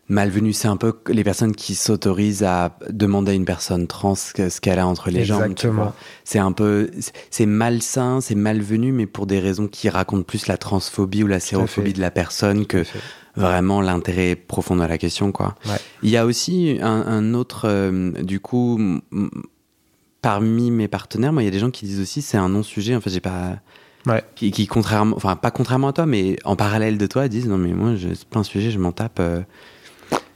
[0.08, 0.52] malvenu.
[0.52, 4.78] C'est un peu les personnes qui s'autorisent à demander à une personne trans ce qu'elle
[4.78, 5.42] a entre les jambes.
[5.42, 5.94] Exactement.
[6.24, 6.90] C'est un peu,
[7.30, 11.40] c'est malsain, c'est malvenu, mais pour des raisons qui racontent plus la transphobie ou la
[11.40, 12.84] sérophobie de la personne que
[13.36, 15.54] vraiment l'intérêt profond de la question, quoi.
[16.02, 18.80] Il y a aussi un, autre, euh, du coup,
[20.22, 22.96] parmi mes partenaires, moi, il y a des gens qui disent aussi c'est un non-sujet.
[22.96, 23.58] En fait, j'ai pas.
[24.36, 27.74] Qui, contrairement, enfin pas contrairement à toi, mais en parallèle de toi, disent non mais
[27.74, 29.18] moi c'est pas un sujet, je m'en tape.
[29.20, 29.42] Euh,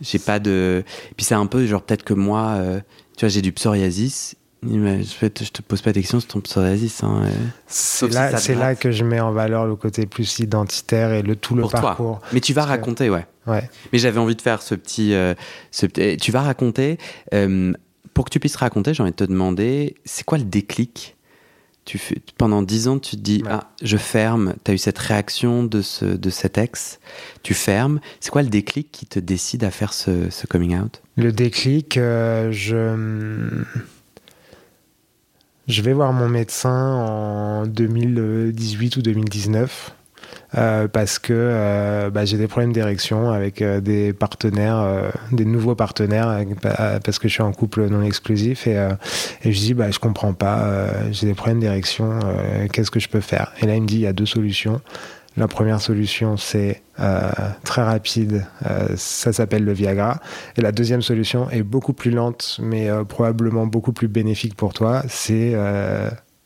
[0.00, 0.84] j'ai pas de.
[1.16, 2.80] Puis c'est un peu genre peut-être que moi, euh,
[3.16, 4.36] tu vois, j'ai du psoriasis.
[4.64, 7.02] Mais je, je te pose pas de questions sur ton psoriasis.
[7.02, 7.24] Hein,
[7.66, 11.34] c'est là, c'est là que je mets en valeur le côté plus identitaire et le
[11.34, 12.20] tout le parcours.
[12.32, 13.26] Mais tu vas raconter, ouais.
[13.46, 13.68] Ouais.
[13.92, 15.34] Mais j'avais envie de faire ce petit, euh,
[15.72, 16.98] ce Tu vas raconter.
[17.34, 17.72] Euh,
[18.14, 21.16] pour que tu puisses raconter, j'ai envie de te demander, c'est quoi le déclic
[21.84, 22.00] tu
[22.38, 24.54] pendant dix ans, tu te dis ah je ferme.
[24.64, 27.00] Tu as eu cette réaction de ce de cet ex.
[27.42, 28.00] Tu fermes.
[28.20, 31.02] C'est quoi le déclic qui te décide à faire ce, ce coming out?
[31.16, 33.64] Le déclic, euh, je
[35.68, 40.01] je vais voir mon médecin en 2018 ou 2019 euh,
[40.52, 46.44] parce que euh, bah, j'ai des problèmes d'érection avec euh, des partenaires, des nouveaux partenaires,
[46.62, 48.88] bah, parce que je suis en couple non exclusif et,
[49.44, 52.18] et je dis bah je comprends pas, j'ai des problèmes d'érection,
[52.72, 53.52] qu'est-ce que je peux faire?
[53.60, 54.80] Et là il me dit il y a deux solutions.
[55.38, 56.82] La première solution, c'est
[57.64, 58.46] très rapide,
[58.96, 60.20] ça s'appelle le Viagra.
[60.56, 65.02] Et la deuxième solution est beaucoup plus lente, mais probablement beaucoup plus bénéfique pour toi,
[65.08, 65.54] c'est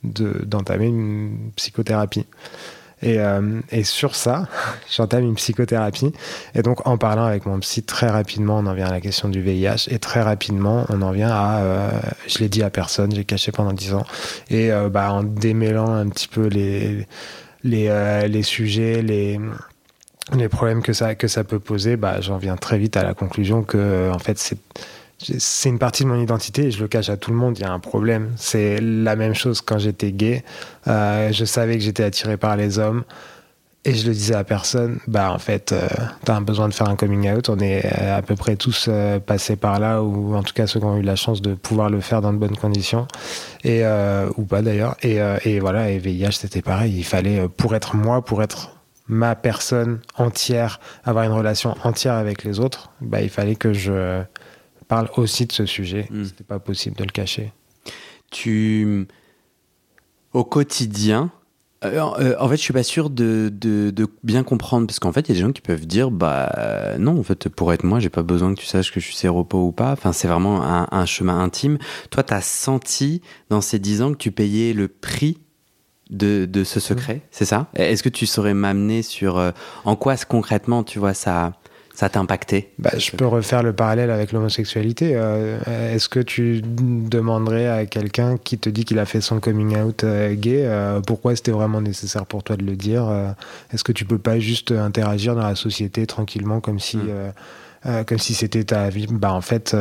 [0.05, 2.27] d'entamer une psychothérapie.
[3.03, 4.49] Et, euh, et sur ça,
[4.91, 6.13] j'entame une psychothérapie.
[6.55, 9.29] Et donc, en parlant avec mon psy, très rapidement, on en vient à la question
[9.29, 9.89] du VIH.
[9.89, 11.61] Et très rapidement, on en vient à.
[11.61, 11.91] Euh,
[12.27, 14.05] je l'ai dit à personne, j'ai caché pendant 10 ans.
[14.51, 17.07] Et euh, bah, en démêlant un petit peu les,
[17.65, 19.39] les, les sujets, les
[20.35, 23.15] les problèmes que ça que ça peut poser, bah, j'en viens très vite à la
[23.15, 24.59] conclusion que en fait c'est
[25.19, 27.59] c'est une partie de mon identité et je le cache à tout le monde.
[27.59, 28.33] Il y a un problème.
[28.37, 30.45] C'est la même chose quand j'étais gay.
[30.89, 33.05] Euh, je savais que j'étais attiré par les hommes
[33.87, 34.99] et je le disais à personne.
[35.07, 35.89] Bah, en fait, euh,
[36.25, 37.49] tu as besoin de faire un coming out.
[37.49, 38.91] On est euh, à peu près tous
[39.25, 41.89] passés par là, ou en tout cas ceux qui ont eu la chance de pouvoir
[41.89, 43.07] le faire dans de bonnes conditions,
[43.65, 43.85] et,
[44.37, 44.97] ou pas d'ailleurs.
[45.03, 46.95] Et, et, voilà, et VIH, c'était pareil.
[46.97, 48.73] Il fallait, pour être moi, pour être
[49.09, 54.25] ma personne entière, avoir une relation entière avec les autres, bah, il fallait que je
[54.89, 56.07] parle aussi de ce sujet.
[56.11, 56.25] Hmm.
[56.25, 57.53] C'était pas possible de le cacher.
[58.31, 59.07] Tu,
[60.33, 61.31] au quotidien,
[61.85, 65.29] euh, euh, en fait, je suis pas sûr de, de, bien comprendre parce qu'en fait,
[65.29, 68.01] il y a des gens qui peuvent dire, bah non, en fait, pour être moi,
[68.01, 69.93] j'ai pas besoin que tu saches que je suis séropo ou pas.
[69.93, 71.79] Enfin, c'est vraiment un, chemin intime.
[72.11, 75.39] Toi, tu as senti dans ces dix ans que tu payais le prix
[76.11, 77.69] de, de ce secret, c'est ça?
[77.75, 79.51] Est-ce que tu saurais m'amener sur euh,
[79.85, 81.53] en quoi concrètement, tu vois, ça
[81.97, 85.13] ça t'a impacté bah, Je peux refaire le parallèle avec l'homosexualité.
[85.15, 89.79] Euh, est-ce que tu demanderais à quelqu'un qui te dit qu'il a fait son coming
[89.79, 93.11] out euh, gay, euh, pourquoi c'était vraiment nécessaire pour toi de le dire
[93.73, 96.99] Est-ce que tu peux pas juste interagir dans la société tranquillement comme si...
[96.99, 98.05] Hmm.
[98.05, 99.75] comme si c'était ta vie, bah en fait,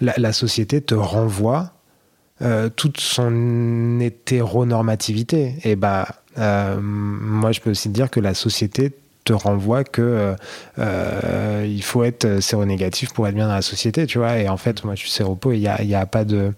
[0.00, 1.72] la, société te renvoie
[2.74, 5.54] toute son hétéronormativité.
[5.62, 8.92] Et bah, moi, je peux aussi dire que la société
[9.26, 10.34] te renvoie que
[10.78, 14.38] il faut être séronégatif pour être bien dans la société, tu vois.
[14.38, 16.52] Et en fait, moi, je suis séropo et il n'y a, y a pas de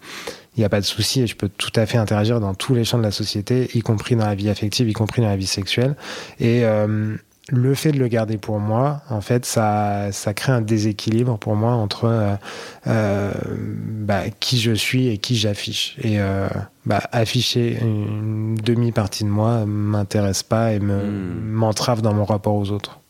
[0.59, 2.75] il n'y a pas de souci et je peux tout à fait interagir dans tous
[2.75, 5.37] les champs de la société, y compris dans la vie affective, y compris dans la
[5.37, 5.95] vie sexuelle.
[6.41, 7.15] Et euh,
[7.49, 11.57] le fait de le garder pour moi, en fait, ça, ça crée un déséquilibre pour
[11.57, 12.35] moi entre euh,
[12.87, 15.97] euh, bah, qui je suis et qui j'affiche.
[16.03, 16.19] Et
[16.87, 21.51] bah, afficher une demi-partie de moi m'intéresse pas et me, hmm.
[21.51, 23.01] m'entrave dans mon rapport aux autres.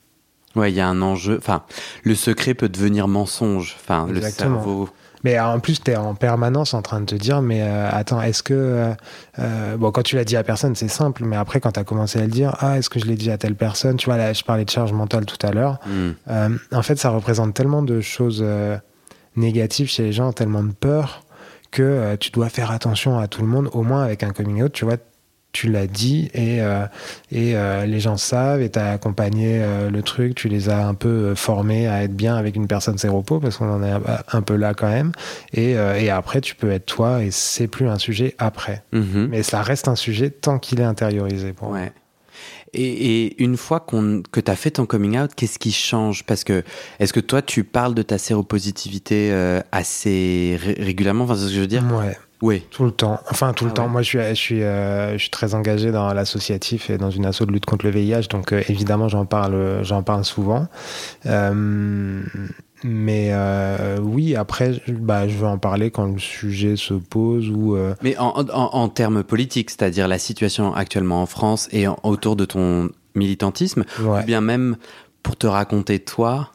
[0.56, 1.36] Ouais, il y a un enjeu.
[1.38, 1.62] Enfin,
[2.02, 3.76] le secret peut devenir mensonge.
[3.80, 4.88] Enfin, le cerveau
[5.24, 8.22] mais en plus, tu es en permanence en train de te dire, mais euh, attends,
[8.22, 8.54] est-ce que...
[8.54, 8.94] Euh,
[9.38, 11.84] euh, bon, quand tu l'as dit à personne, c'est simple, mais après, quand tu as
[11.84, 13.96] commencé à le dire, ah, est-ce que je l'ai dit à telle personne?
[13.96, 15.78] Tu vois, là, je parlais de charge mentale tout à l'heure.
[15.86, 16.56] Hmm.
[16.72, 18.44] en fait, ça représente tellement de choses
[19.36, 21.24] négatives chez les gens, tellement de peur,
[21.70, 24.72] que tu dois faire attention à tout le monde, au moins avec un coming out,
[24.72, 24.96] tu vois,
[25.58, 26.84] tu l'as dit et, euh,
[27.32, 30.86] et euh, les gens savent et tu as accompagné euh, le truc, tu les as
[30.86, 33.90] un peu formés à être bien avec une personne séropo parce qu'on en est
[34.32, 35.10] un peu là quand même.
[35.52, 38.84] Et, et après, tu peux être toi et c'est plus un sujet après.
[38.92, 39.26] Mm-hmm.
[39.30, 41.90] Mais ça reste un sujet tant qu'il est intériorisé pour ouais.
[42.72, 46.24] Et, et, une fois qu'on, que tu as fait ton coming out, qu'est-ce qui change?
[46.24, 46.62] Parce que,
[47.00, 49.32] est-ce que toi, tu parles de ta séropositivité
[49.72, 51.24] assez régulièrement?
[51.24, 52.16] Enfin, c'est ce que je veux dire Ouais.
[52.42, 52.64] Oui.
[52.70, 53.20] Tout le temps.
[53.30, 53.88] Enfin, tout le ah temps.
[53.88, 57.26] Moi, je suis, je, suis, euh, je suis très engagé dans l'associatif et dans une
[57.26, 58.28] asso de lutte contre le VIH.
[58.30, 60.68] Donc, euh, évidemment, j'en parle, j'en parle souvent.
[61.26, 62.22] Euh,
[62.84, 63.32] mais
[64.00, 67.76] oui, après, bah, je veux en parler quand le sujet se pose ou.
[68.02, 72.44] Mais en, en, en, termes politiques, c'est-à-dire la situation actuellement en France et autour de
[72.44, 74.76] ton militantisme, ou bien même
[75.24, 76.52] pour te raconter toi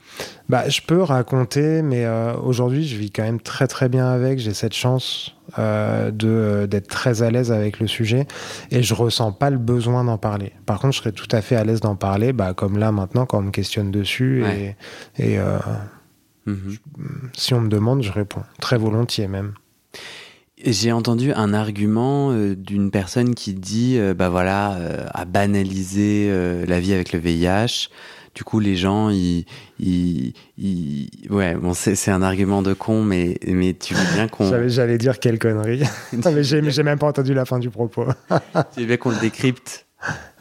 [0.50, 4.40] bah, je peux raconter, mais euh, aujourd'hui, je vis quand même très très bien avec.
[4.40, 8.28] J'ai cette chance euh, de d'être très à l'aise avec le sujet
[8.70, 10.52] et je ressens pas le besoin d'en parler.
[10.66, 13.26] Par contre, je serais tout à fait à l'aise d'en parler, bah, comme là maintenant
[13.26, 14.76] quand on me questionne dessus et,
[15.18, 15.58] et euh,
[16.46, 16.78] mhm.
[17.34, 19.54] si on me demande, je réponds très volontiers même.
[20.66, 24.78] J'ai entendu un argument d'une personne qui dit, bah voilà,
[25.14, 26.32] à banaliser
[26.66, 27.90] la vie avec le VIH.
[28.36, 29.46] Du coup, les gens, ils,
[29.80, 30.34] ils,
[31.30, 34.68] ouais, bon, c'est un argument de con, mais, mais tu veux bien qu'on.
[34.68, 35.84] J'allais dire quelle connerie.
[36.14, 38.06] mais j'ai même pas entendu la fin du propos.
[38.74, 39.86] tu veux bien qu'on le décrypte?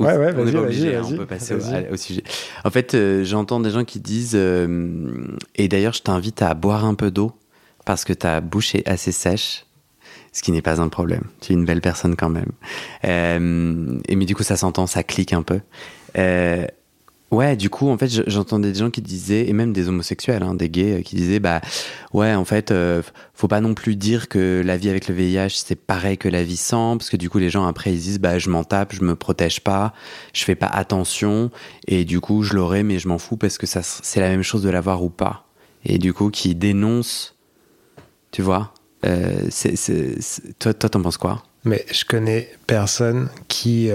[0.01, 2.25] Ouais, ouais, on n'est pas obligé, hein, on peut passer au, sujet.
[2.65, 6.85] En fait, euh, j'entends des gens qui disent, euh, et d'ailleurs, je t'invite à boire
[6.85, 7.33] un peu d'eau
[7.85, 9.67] parce que ta bouche est assez sèche
[10.33, 11.25] ce qui n'est pas un problème.
[11.41, 12.53] Tu es une belle personne quand même.
[13.05, 15.61] Euh, et mais du coup, ça s'entend, ça clique un peu.
[17.33, 20.55] Ouais, du coup, en fait, j'entendais des gens qui disaient, et même des homosexuels, hein,
[20.55, 21.63] des gays, euh, qui disaient, bah,
[22.13, 23.01] ouais, en fait, euh,
[23.33, 26.43] faut pas non plus dire que la vie avec le VIH, c'est pareil que la
[26.43, 28.95] vie sans, parce que du coup, les gens après, ils disent, bah, je m'en tape,
[28.95, 29.95] je me protège pas,
[30.35, 31.51] je fais pas attention,
[31.89, 34.43] et du coup, je l'aurai, mais je m'en fous parce que ça, c'est la même
[34.43, 35.47] chose de l'avoir ou pas.
[35.87, 37.35] Et du coup, qui dénoncent,
[38.31, 38.75] tu vois,
[39.07, 39.75] euh, c'est,
[40.59, 41.43] toi, toi, t'en penses quoi?
[41.65, 43.91] Mais je connais personne qui,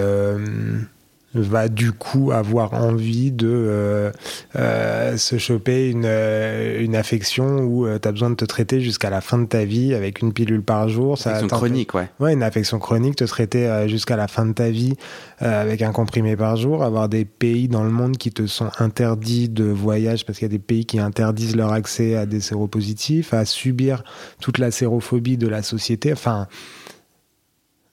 [1.42, 4.12] va du coup avoir envie de euh,
[4.56, 9.10] euh, se choper une, euh, une affection où tu as besoin de te traiter jusqu'à
[9.10, 11.18] la fin de ta vie avec une pilule par jour.
[11.26, 12.10] Une affection chronique, ouais.
[12.20, 14.94] Ouais, une affection chronique, te traiter jusqu'à la fin de ta vie
[15.40, 19.50] avec un comprimé par jour, avoir des pays dans le monde qui te sont interdits
[19.50, 23.34] de voyage parce qu'il y a des pays qui interdisent leur accès à des séropositifs,
[23.34, 24.04] à subir
[24.42, 26.14] toute la sérophobie de la société.
[26.14, 26.48] Enfin,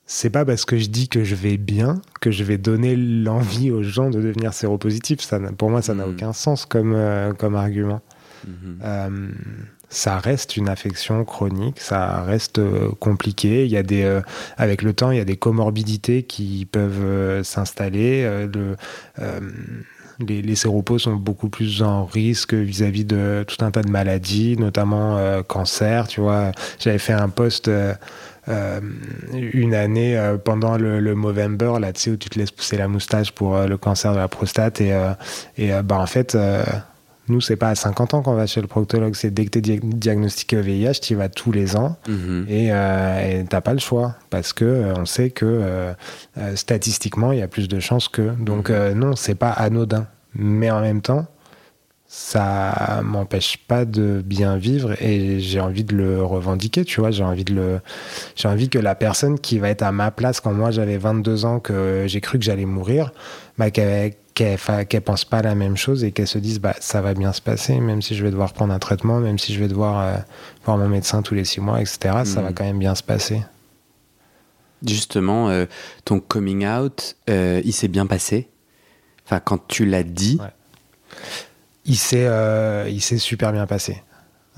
[0.06, 3.70] c'est pas parce que je dis que je vais bien que je vais donner l'envie
[3.70, 5.20] aux gens de devenir séropositifs.
[5.20, 6.10] Ça, pour moi, ça n'a mm.
[6.10, 8.02] aucun sens comme, euh, comme argument.
[8.46, 8.76] Mm-hmm.
[8.82, 9.28] Euh,
[9.88, 13.64] ça reste une affection chronique, ça reste euh, compliqué.
[13.64, 14.20] Il y a des,
[14.56, 18.28] avec le temps, il y a des comorbidités qui peuvent s'installer.
[20.20, 24.56] les, les séropos sont beaucoup plus en risque vis-à-vis de tout un tas de maladies,
[24.58, 26.08] notamment cancer.
[26.08, 27.94] Tu vois, j'avais fait un post euh,
[29.32, 32.76] une année euh, pendant le, le, Movember, là, tu sais, où tu te laisses pousser
[32.76, 34.80] la moustache pour euh, le cancer de la prostate.
[34.80, 34.92] Et,
[35.56, 36.36] et bah, en fait,
[37.28, 39.72] nous, c'est pas à 50 ans qu'on va chez le proctologue, c'est dès que tu
[39.72, 42.46] es diagnostiqué au VIH, tu y vas tous les ans mhm.
[42.48, 42.70] et
[43.40, 45.94] tu t'as pas le choix parce que on sait que
[46.54, 48.34] statistiquement, il y a plus de chances que.
[48.38, 48.92] Donc, mhm.
[48.92, 50.06] non, c'est pas anodin.
[50.36, 51.26] Mais en même temps,
[52.16, 57.24] ça m'empêche pas de bien vivre et j'ai envie de le revendiquer, tu vois, j'ai
[57.24, 57.80] envie de le
[58.36, 61.44] j'ai envie que la personne qui va être à ma place quand moi j'avais 22
[61.44, 63.12] ans que j'ai cru que j'allais mourir,
[63.58, 67.14] bah qu'elle qu'elle pense pas la même chose et qu'elle se dise bah ça va
[67.14, 69.68] bien se passer même si je vais devoir prendre un traitement, même si je vais
[69.68, 70.16] devoir euh,
[70.64, 71.98] voir mon médecin tous les six mois, etc.
[72.24, 72.54] Ça va mmh.
[72.54, 73.42] quand même bien se passer.
[74.86, 75.66] justement, euh,
[76.04, 78.48] ton coming out, euh, il s'est bien passé?
[79.26, 80.38] Enfin, quand tu l'as dit?
[80.40, 80.46] Ouais.
[81.86, 84.02] Il s'est euh, il s'est super bien passé.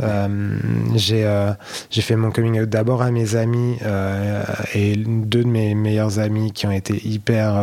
[0.03, 0.59] Euh,
[0.95, 1.53] j'ai euh,
[1.89, 6.19] j'ai fait mon coming out d'abord à mes amis euh, et deux de mes meilleurs
[6.19, 7.59] amis qui ont été hyper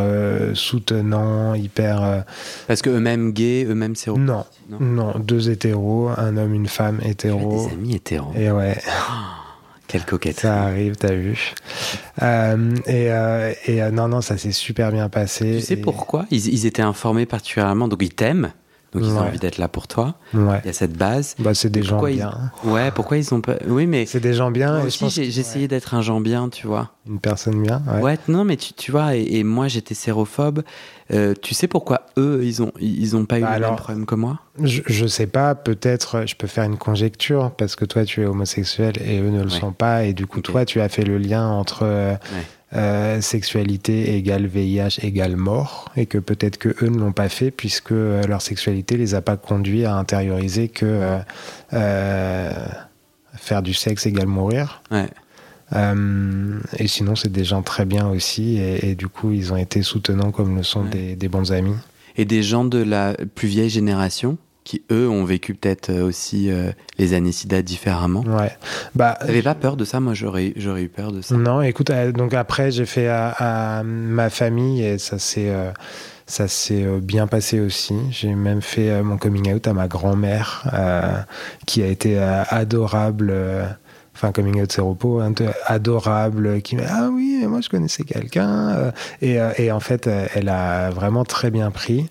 [0.55, 2.23] soutenants, hyper.
[2.67, 4.17] Parce que eux-mêmes gays, eux-mêmes séro.
[4.17, 4.79] non, Non.
[4.79, 7.67] non, deux hétéros, un homme, une femme hétéro.
[7.67, 8.33] des amis hétéros.
[8.35, 8.77] Et ouais,
[9.87, 10.39] Quelle coquette.
[10.39, 11.53] ça arrive, t'as vu.
[12.87, 13.09] Et
[13.67, 15.57] et non, non, ça s'est super bien passé.
[15.59, 16.25] Tu sais Et- pourquoi?
[16.31, 18.51] Ils, ils étaient informés particulièrement, donc ils t'aiment,
[18.93, 20.15] donc ils ont envie d'être là pour toi.
[20.33, 20.59] Ouais.
[20.63, 21.35] Il y a cette base.
[21.39, 22.33] Bah, c'est des gens ils- bien.
[22.63, 23.55] Ouais, pourquoi ils ont pas.
[23.67, 24.05] Oui, mais.
[24.05, 24.77] C'est des gens bien.
[24.77, 26.91] Moi aussi, pense j'ai que- j'ai essayé d'être un gens bien, tu vois.
[27.07, 27.81] Une personne bien.
[27.93, 28.01] Ouais.
[28.01, 30.63] Ouais, non, mais tu, tu vois, et, et moi j'étais sérophobe.
[31.11, 34.05] Euh, tu sais pourquoi eux, ils ont, ils ont pas eu Bah le même problème
[34.05, 34.39] que moi?
[34.61, 38.25] Je, je sais pas, peut-être je peux faire une conjecture parce que toi tu es
[38.25, 41.17] homosexuel et eux ne le sont pas et du coup toi tu as fait le
[41.17, 42.15] lien entre euh,
[42.75, 47.51] euh, sexualité égale VIH égale mort et que peut-être que eux ne l'ont pas fait
[47.51, 51.19] puisque euh, leur sexualité les a pas conduits à intérioriser que euh,
[51.73, 52.51] euh,
[53.35, 54.81] faire du sexe égale mourir.
[54.91, 55.07] Ouais.
[55.73, 59.57] Euh, et sinon c'est des gens très bien aussi et, et du coup ils ont
[59.57, 60.89] été soutenants comme le sont Ouais.
[60.89, 61.75] des, des bons amis.
[62.15, 66.49] Et des gens de la plus vieille génération qui, eux, ont vécu peut-être euh, aussi
[66.51, 68.21] euh, les années SIDA différemment.
[68.21, 68.55] Ouais.
[68.95, 69.99] Bah, T'avais pas peur de ça?
[69.99, 71.35] Moi, j'aurais, j'aurais eu peur de ça.
[71.35, 73.29] Non, écoute, euh, donc après j'ai fait à,
[73.79, 75.71] à ma famille et ça s'est euh,
[76.25, 77.95] ça s'est bien passé aussi.
[78.11, 80.63] J'ai même fait mon coming out à ma grand-mère
[81.65, 83.33] qui a été adorable.
[84.15, 88.91] Enfin, coming out séropo, hein, de- adorable, qui m'a ah oui, moi je connaissais quelqu'un.
[89.23, 92.07] et, et en fait, elle a vraiment très bien pris.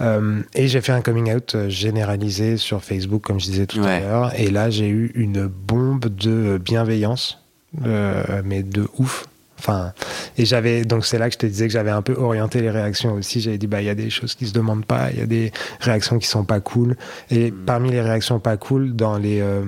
[0.00, 3.80] Euh, et j'ai fait un coming out euh, généralisé sur Facebook, comme je disais tout
[3.80, 3.90] Ouais.
[3.96, 4.40] à l'heure.
[4.40, 7.42] Et là, j'ai eu une bombe de bienveillance,
[7.84, 9.26] euh, mais de ouf.
[9.58, 9.92] Enfin,
[10.38, 12.70] et j'avais donc c'est là que je te disais que j'avais un peu orienté les
[12.70, 13.42] réactions aussi.
[13.42, 15.26] J'avais dit bah il y a des choses qui se demandent pas, il y a
[15.26, 16.96] des réactions qui sont pas cool.
[17.30, 19.62] Et parmi les réactions pas cool, dans les euh,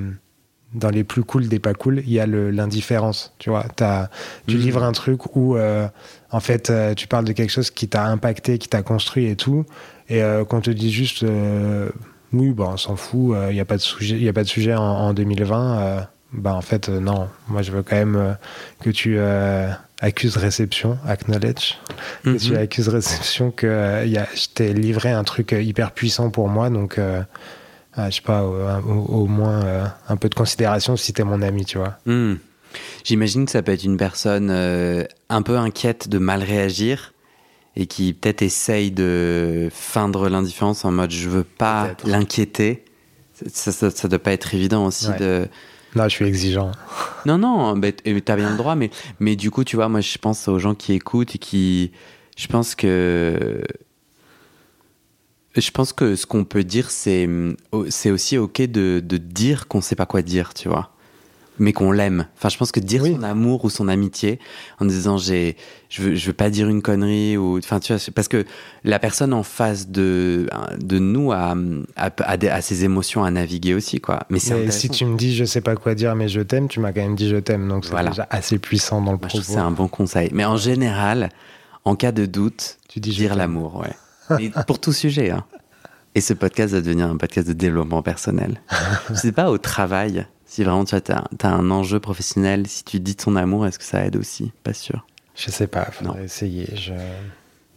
[0.72, 3.34] dans les plus cool des pas cool, il y a l'indifférence.
[3.38, 3.84] Tu vois, tu
[4.56, 4.60] Mhm.
[4.62, 5.86] livres un truc où euh,
[6.30, 9.36] en fait euh, tu parles de quelque chose qui t'a impacté, qui t'a construit et
[9.36, 9.66] tout,
[10.08, 11.88] et euh, qu'on te dit juste euh,
[12.32, 14.48] oui bah on s'en fout, il y a pas de sujet, y a pas de
[14.48, 15.78] sujet en, en 2020.
[15.80, 16.00] euh,
[16.32, 18.32] bah en fait euh, non, moi je veux quand même euh,
[18.80, 19.68] que tu euh,
[20.00, 21.74] accuses réception, acknowledge,
[22.24, 22.56] que tu Mhm.
[22.58, 26.48] accuses réception que euh, y a, je t'ai livré un truc euh, hyper puissant pour
[26.48, 27.22] moi, donc euh,
[27.94, 28.54] ah, je sais pas, au,
[28.90, 31.98] au- au moins euh, un peu de considération si t'es mon ami, tu vois.
[32.06, 32.36] Hmm.
[33.04, 37.11] J'imagine que ça peut être une personne euh, un peu inquiète de mal réagir
[37.76, 42.84] et qui peut-être essaye de feindre l'indifférence en mode je veux pas l'inquiéter.
[43.46, 45.18] Ça, ça, ça doit pas être évident aussi Ouais.
[45.18, 45.48] de.
[45.96, 46.72] Non, je suis exigeant.
[47.26, 50.16] Non, non, bah, t'as bien le droit, mais, mais du coup, tu vois, moi, je
[50.16, 51.92] pense aux gens qui écoutent et qui.
[52.36, 53.62] Je pense que.
[55.54, 57.28] Je pense que ce qu'on peut dire, c'est
[57.90, 60.94] c'est aussi OK de, de dire qu'on sait pas quoi dire, tu vois.
[61.58, 62.26] Mais qu'on l'aime.
[62.36, 63.12] Enfin, je pense que dire Oui.
[63.14, 64.38] son amour ou son amitié
[64.80, 65.56] en disant j'ai,
[65.90, 68.46] je veux, je veux pas dire une connerie ou, enfin, tu vois, parce que
[68.84, 70.48] la personne en face de,
[70.80, 71.54] de nous a,
[71.96, 74.20] a, a des- a ses émotions à naviguer aussi, quoi.
[74.30, 76.80] Mais c'est si tu me dis je sais pas quoi dire, mais je t'aime, tu
[76.80, 78.10] m'as quand même dit je t'aime, donc c'est Voilà.
[78.10, 79.60] déjà assez puissant dans le Moi, je trouve que propos.
[79.60, 80.30] c'est un bon conseil.
[80.32, 81.28] Mais en général,
[81.84, 83.82] en cas de doute, Tu dis dire l'amour,
[84.30, 84.40] ouais.
[84.42, 85.30] Et pour tout sujet.
[85.30, 85.44] Hein.
[86.14, 88.60] Et ce podcast va devenir un podcast de développement personnel.
[89.10, 93.16] je sais pas, au travail, si vraiment tu as, un enjeu professionnel, si tu dis
[93.16, 94.52] ton amour, est-ce que ça aide aussi?
[94.64, 95.06] Pas sûr.
[95.34, 96.24] Je sais pas, faudrait Non.
[96.24, 96.68] essayer.
[96.76, 96.92] Je...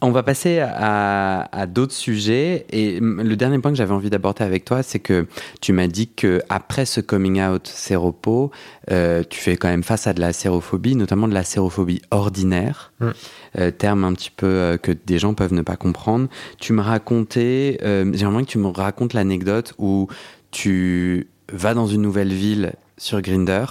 [0.02, 2.66] On va passer à, à d'autres sujets.
[2.68, 5.26] Et le dernier point que j'avais envie d'aborder avec toi, c'est que
[5.62, 8.50] tu m'as dit que après ce coming out séropo,
[8.90, 12.92] euh, tu fais quand même face à de la sérophobie, notamment de la sérophobie ordinaire,
[13.00, 13.10] Mm.
[13.58, 16.28] euh, terme un petit peu euh, que des gens peuvent ne pas comprendre.
[16.60, 20.08] Tu me racontais, euh, j'aimerais que tu me racontes l'anecdote où
[20.50, 23.64] tu vas dans une nouvelle ville sur Grinder.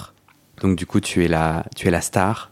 [0.61, 2.51] Donc du coup, tu es la, tu es la star.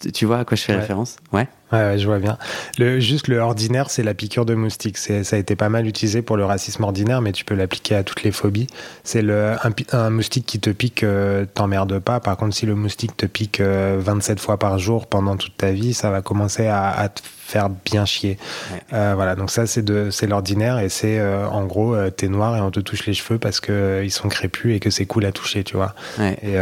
[0.00, 0.80] Tu, tu vois à quoi je fais Ouais.
[0.80, 1.16] référence?
[1.32, 1.48] Ouais.
[1.72, 2.38] Ouais, ouais, je vois bien.
[2.78, 4.96] Le, juste le ordinaire, c'est la piqûre de moustique.
[4.96, 8.02] Ça a été pas mal utilisé pour le racisme ordinaire, mais tu peux l'appliquer à
[8.04, 8.68] toutes les phobies.
[9.04, 9.54] C'est le,
[9.92, 12.20] un, moustique qui te pique, euh, t'emmerde pas.
[12.20, 15.70] Par contre, si le moustique te pique euh, 27 fois par jour pendant toute ta
[15.72, 18.38] vie, ça va commencer à, à te faire bien chier.
[18.72, 18.80] Ouais.
[18.94, 19.82] Euh, voilà, donc ça, c'est,
[20.26, 23.60] l'ordinaire et c'est euh, en gros, t'es noir et on te touche les cheveux parce
[23.68, 25.94] euh, ils sont crépus et que c'est cool à toucher, tu vois.
[26.42, 26.56] Et,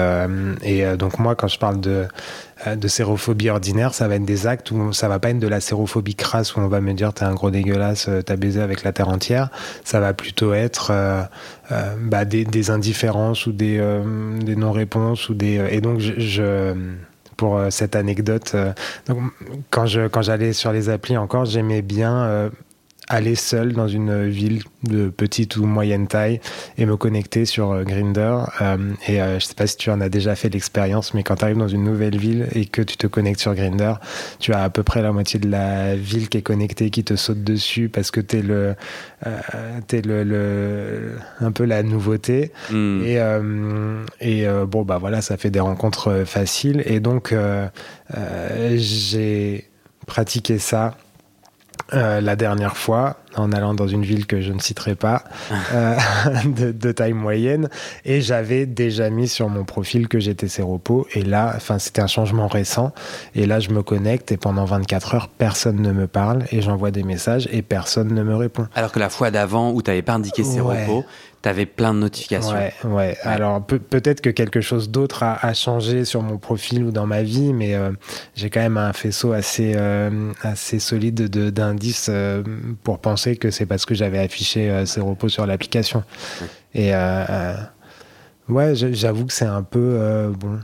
[0.62, 2.07] et donc moi, quand je parle de,
[2.64, 5.61] de sérophobie ordinaire, ça va être des actes où ça va pas être de la
[5.61, 8.83] sérophobie crasse où on va me dire t'es un gros dégueulasse, euh, t'as baisé avec
[8.83, 9.50] la terre entière.
[9.85, 11.23] Ça va plutôt être euh,
[11.73, 16.00] euh, bah, des, des indifférences ou des, euh, des non-réponses ou des euh, et donc
[16.00, 16.75] je, je-
[17.37, 18.57] pour cette anecdote.
[19.09, 19.19] Donc,
[19.69, 22.50] quand je quand j'allais sur les applis encore, j'aimais bien
[23.09, 26.40] aller seul dans une ville de petite ou moyenne taille
[26.77, 28.38] et me connecter sur euh, Grinder.
[28.61, 31.37] Euh, et euh, je sais pas si tu en as déjà fait l'expérience, mais quand
[31.37, 33.94] tu arrives dans une nouvelle ville et que tu te connectes sur Grinder,
[34.40, 37.15] tu as à peu près la moitié de la ville qui est connectée, qui te
[37.15, 38.75] saute dessus parce que tu es le,
[39.25, 42.52] es le, le, un peu la nouveauté.
[42.71, 43.02] Hmm.
[43.04, 43.19] Et,
[44.21, 46.83] et bon, bah voilà, ça fait des rencontres faciles.
[46.87, 47.35] Et donc,
[48.77, 49.69] j'ai
[50.07, 50.96] pratiqué ça
[51.92, 55.22] euh, la dernière fois en allant dans une ville que je ne citerai pas
[55.74, 55.96] euh,
[56.44, 57.68] de, taille moyenne
[58.04, 62.06] et j'avais déjà mis sur mon profil que j'étais séropo et là enfin c'était un
[62.06, 62.92] changement récent
[63.35, 66.90] et là je me connecte et pendant 24 heures personne ne me parle et j'envoie
[66.90, 68.66] des messages et personne ne me répond.
[68.74, 71.04] Alors que la fois d'avant où tu n'avais pas indiqué séropo
[71.55, 72.55] tu plein de notifications.
[72.55, 73.17] Ouais, ouais.
[73.23, 77.53] Alors peut-être que quelque chose d'autre a, changé sur mon profil ou dans ma vie,
[77.53, 77.90] mais euh,
[78.35, 82.42] j'ai quand même un faisceau assez, euh, assez solide d'indices euh,
[82.83, 86.03] pour penser que c'est parce que j'avais affiché ces repos sur l'application.
[86.75, 86.92] Et
[88.49, 90.61] ouais, j'avoue que c'est un peu bon.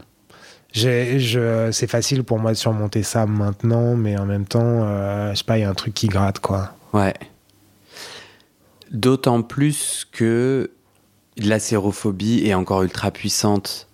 [0.73, 5.59] C'est facile pour moi de surmonter ça maintenant, mais en même temps, je sais pas,
[5.59, 6.73] il y a un truc qui gratte, quoi.
[6.93, 7.15] Ouais.
[8.93, 10.71] D'autant plus que
[11.37, 13.89] la sérophobie est encore ultra puissante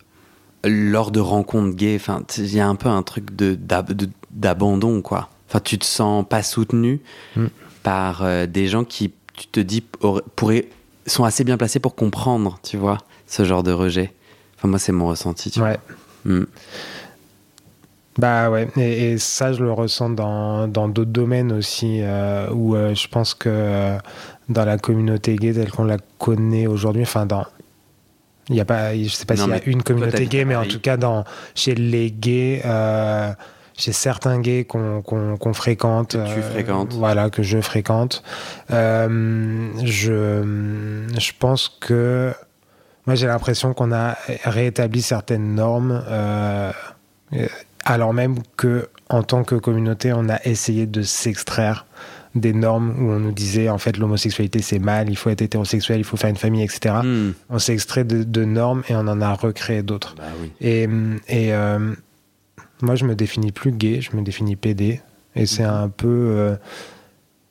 [0.64, 1.96] lors de rencontres gays.
[1.96, 3.28] Enfin, il y a un peu un truc
[4.30, 5.30] d'abandon, quoi.
[5.48, 7.00] Enfin, tu te sens pas soutenu
[7.36, 7.46] mm.
[7.82, 9.82] par euh, des gens qui, tu te dis,
[10.36, 10.68] pourraient,
[11.06, 14.12] sont assez bien placés pour comprendre, tu vois, ce genre de rejet.
[14.56, 15.78] Enfin, moi, c'est mon ressenti, tu ouais.
[16.24, 16.34] vois.
[16.34, 16.46] Mm.
[18.18, 23.06] Bah ouais, et, ça je le ressens dans d'autres domaines aussi, euh, où euh, je
[23.06, 23.96] pense que
[24.48, 27.44] dans la communauté gay telle qu'on la connaît aujourd'hui, enfin dans
[28.48, 30.64] il y a pas je sais pas s'il y a une communauté gay mais en
[30.64, 31.24] tout cas dans
[31.54, 33.32] chez les gays euh,
[33.76, 36.94] chez certains gays qu'on fréquente que tu euh, fréquentes.
[36.94, 38.22] voilà que je fréquente.
[38.70, 42.32] Euh, je je pense que
[43.06, 46.02] moi j'ai l'impression qu'on a rétabli certaines normes
[47.84, 51.84] alors même que en tant que communauté on a essayé de s'extraire
[52.34, 55.98] des normes où on nous disait en fait l'homosexualité c'est mal, il faut être hétérosexuel,
[55.98, 56.96] il faut faire une famille, etc.
[57.02, 57.32] Hmm.
[57.50, 60.14] On s'est extrait de, normes et on en a recréé d'autres.
[60.16, 60.24] Bah
[60.60, 60.88] et,
[61.28, 61.94] et euh,
[62.82, 65.00] moi je me définis plus gay, je me définis PD.
[65.34, 65.84] Et c'est hmm.
[65.84, 66.08] un peu.
[66.08, 66.56] Euh,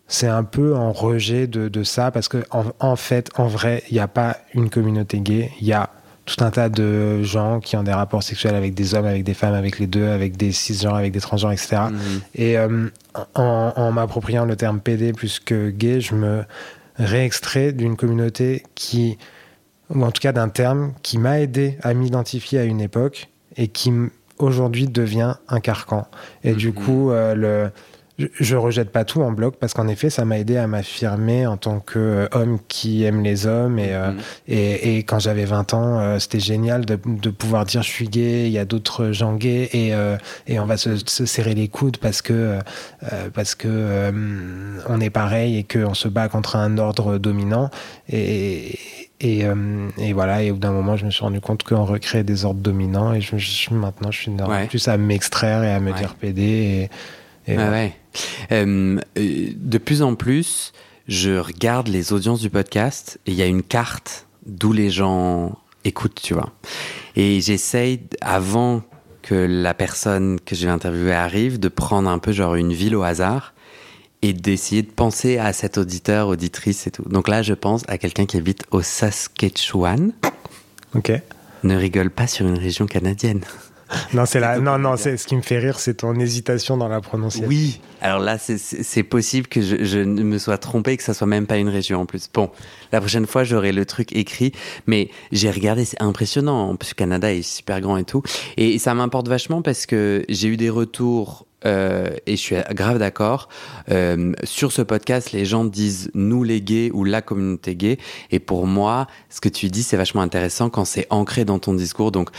[0.08, 4.00] c'est un peu en rejet de, ça parce que en, fait, en vrai, il n'y
[4.00, 5.90] a pas une communauté gay, il y a
[6.28, 9.34] tout un tas de gens qui ont des rapports sexuels avec des hommes, avec des
[9.34, 11.78] femmes, avec les deux, avec des cisgenres, avec des transgenres, etc.
[12.36, 12.92] Et mhm.
[13.16, 16.44] euh, en, m'appropriant le terme PD plus que gay, je me
[16.98, 19.18] réextrais d'une communauté qui,
[19.90, 23.70] ou en tout cas d'un terme qui m'a aidé à m'identifier à une époque et
[23.70, 23.94] qui
[24.38, 26.08] aujourd'hui devient un carcan.
[26.44, 26.74] Et du mhm.
[26.74, 27.72] coup, euh, le
[28.18, 31.55] je, rejette pas tout en bloc parce qu'en effet, ça m'a aidé à m'affirmer en
[31.55, 33.78] tant qu'homme euh, qui aime les hommes.
[33.78, 34.20] Et, euh, mhm.
[34.47, 38.09] et, et, quand j'avais 20 ans, euh, c'était génial de, de, pouvoir dire je suis
[38.09, 39.93] gay, il y a d'autres gens gays et,
[40.47, 42.59] et on va se, se, serrer les coudes parce que,
[43.34, 44.11] parce que
[44.88, 47.70] on est pareil et qu'on se bat contre un ordre dominant.
[48.09, 48.80] Et,
[49.20, 49.45] et,
[49.97, 52.45] et, voilà, et au bout d'un moment, je me suis rendu compte qu'on recrée des
[52.45, 54.32] ordres dominants et je, maintenant, je suis
[54.68, 56.41] plus à m'extraire et à me dire PD.
[56.41, 56.89] Et,
[57.48, 57.95] et ouais.
[58.52, 60.74] Euh, de plus en plus,
[61.08, 65.58] je regarde les audiences du podcast et il y a une carte d'où les gens
[65.84, 66.52] écoutent, tu vois.
[67.16, 68.84] Et j'essaye, avant
[69.22, 72.95] que la personne que je vais interviewer arrive, de prendre un peu genre une ville
[72.95, 73.54] au hasard
[74.22, 77.04] et d'essayer de penser à cet auditeur, auditrice et tout.
[77.08, 80.14] Donc là, je pense à quelqu'un qui habite au Saskatchewan.
[80.95, 81.12] Ok.
[81.64, 83.41] Ne rigole pas sur une région canadienne
[84.14, 84.60] non, c'est là.
[84.60, 87.48] Non, non, c'est ce qui me fait rire, c'est ton hésitation dans la prononciation.
[87.48, 87.80] Oui.
[88.02, 91.48] Alors là, c'est possible que je, ne me sois trompé et que ça soit même
[91.48, 92.30] pas une région en plus.
[92.32, 92.52] Bon,
[92.92, 94.52] la prochaine fois, j'aurai le truc écrit,
[94.86, 96.70] mais j'ai regardé, c'est impressionnant.
[96.70, 98.22] En plus, Canada est super grand et tout,
[98.58, 101.46] et ça m'importe vachement parce que j'ai eu des retours.
[101.66, 103.50] Euh, et je suis grave d'accord.
[103.90, 107.98] Euh, sur ce podcast, les gens disent nous les gays ou la communauté gay.
[108.30, 111.74] Et pour moi, ce que tu dis, c'est vachement intéressant quand c'est ancré dans ton
[111.74, 112.12] discours.
[112.12, 112.30] Donc,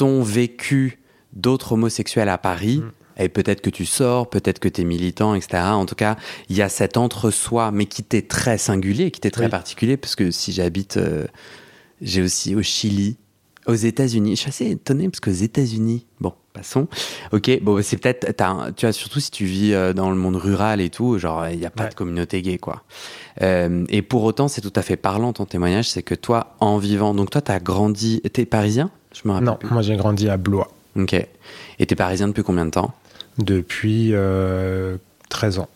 [0.00, 0.98] ton vécu
[1.34, 2.78] d'autres homosexuels à Paris.
[2.78, 2.90] Mm.
[3.22, 5.62] Et peut-être que tu sors, peut-être que tu es militant, etc.
[5.64, 6.16] En tout cas,
[6.48, 10.14] il y a cet entre-soi, mais qui t'est très singulier, qui t'est très particulier, parce
[10.16, 11.26] que si j'habite, euh,
[12.00, 13.18] j'ai aussi au Chili,
[13.66, 14.36] aux États-Unis.
[14.36, 16.88] Je suis assez étonné, parce qu'aux États-Unis, bon, passons.
[17.32, 18.34] Ok, bon, c'est peut-être,
[18.74, 21.58] tu vois, surtout si tu vis euh, dans le monde rural et tout, genre, il
[21.58, 22.84] n'y a pas de communauté gay, quoi.
[23.42, 26.78] Euh, et pour autant, c'est tout à fait parlant ton témoignage, c'est que toi, en
[26.78, 28.90] vivant, donc toi, tu as grandi, t'es parisien?
[29.24, 30.70] Non, moi j'ai grandi à Blois.
[30.96, 31.14] Ok.
[31.14, 32.92] Et t'es parisien depuis combien de temps?
[33.38, 34.12] Depuis
[35.28, 35.68] 13 ans.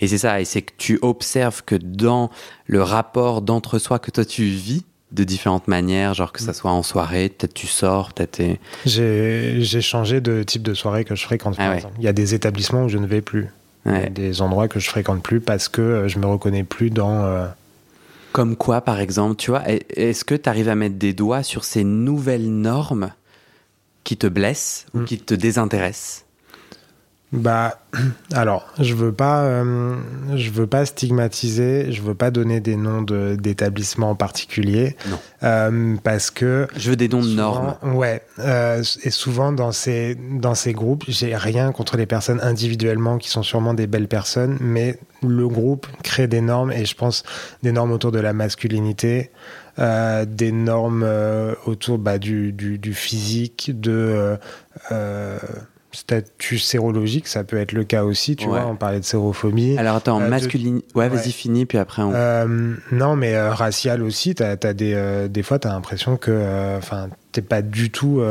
[0.00, 2.30] Et c'est ça, et c'est que tu observes que dans
[2.66, 6.82] le rapport d'entre-soi que toi tu vis, de différentes manières, genre que ça soit en
[6.82, 8.42] soirée, peut-être tu sors, peut-être
[8.84, 11.94] J'ai changé de type de soirée que je fréquente, par ah exemple.
[11.98, 13.48] Il y a des établissements où je ne vais plus.
[14.10, 17.24] des endroits que je fréquente plus parce que euh, je me reconnais plus dans...
[17.24, 17.46] Euh,
[18.38, 21.64] Comme quoi, par exemple, tu vois, est-ce que tu arrives à mettre des doigts sur
[21.64, 23.12] ces nouvelles normes
[24.04, 25.04] qui te blessent ou mm.
[25.06, 26.24] qui te désintéressent?
[27.32, 27.78] Bah,
[28.32, 29.96] alors, je veux pas, euh,
[30.34, 35.18] je veux pas stigmatiser, je veux pas donner des noms d'établissements en particulier, non.
[35.42, 37.76] Euh, parce que je veux des noms de normes.
[37.82, 43.18] Ouais, euh, et souvent dans ces dans ces groupes, j'ai rien contre les personnes individuellement
[43.18, 47.24] qui sont sûrement des belles personnes, mais le groupe crée des normes et je pense
[47.62, 49.30] des normes autour de la masculinité.
[49.78, 54.36] Euh, des normes euh, autour bah, du, du, du, physique, de
[54.90, 55.38] euh,
[55.92, 59.78] statut sérologique, ça peut être le cas aussi, tu vois, on parlait de sérophobie.
[59.78, 62.12] Alors attends, euh, masculine, ouais, vas-y, finis, puis après on...
[62.12, 67.08] Euh, non, mais euh, racial aussi, t'as, as des, des fois, t'as l'impression que, enfin,
[67.32, 68.22] t'es pas du tout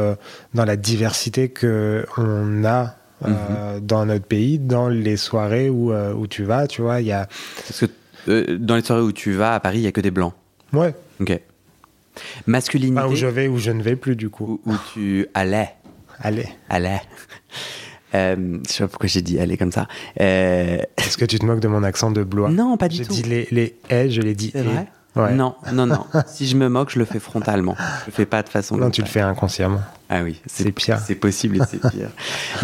[0.53, 2.95] dans la diversité que on a
[3.25, 3.79] mhm.
[3.81, 7.27] dans notre pays, dans les soirées où, où tu vas, tu vois, il y a...
[7.67, 7.85] Parce
[8.27, 10.33] que dans les soirées où tu vas, à Paris, il y a que des blancs.
[10.73, 10.93] Ouais.
[11.19, 11.39] Ok.
[12.45, 13.03] Masculinité...
[13.03, 14.59] où je vais, où je ne vais plus, du coup.
[14.65, 15.73] Où, où tu allais
[16.19, 16.47] Allez.
[16.69, 16.97] Allez.
[18.15, 19.85] Euh, je sais pas pourquoi j'ai dit allez comme ça.
[20.21, 20.77] Euh...
[20.95, 22.49] Est-ce que tu te moques de mon accent de blois?
[22.49, 23.13] Non, pas du tout.
[23.13, 24.51] J'ai dit les, les haies, je l'ai dit.
[24.53, 24.87] C'est vrai?
[25.17, 26.05] Non, non, non.
[26.27, 27.75] si je me moque, je le fais frontalement.
[28.01, 28.77] Je le fais pas de façon.
[28.77, 29.81] Non, tu le fais inconsciemment.
[30.09, 30.99] Ah oui, c'est pire.
[31.05, 32.09] C'est possible et c'est pire.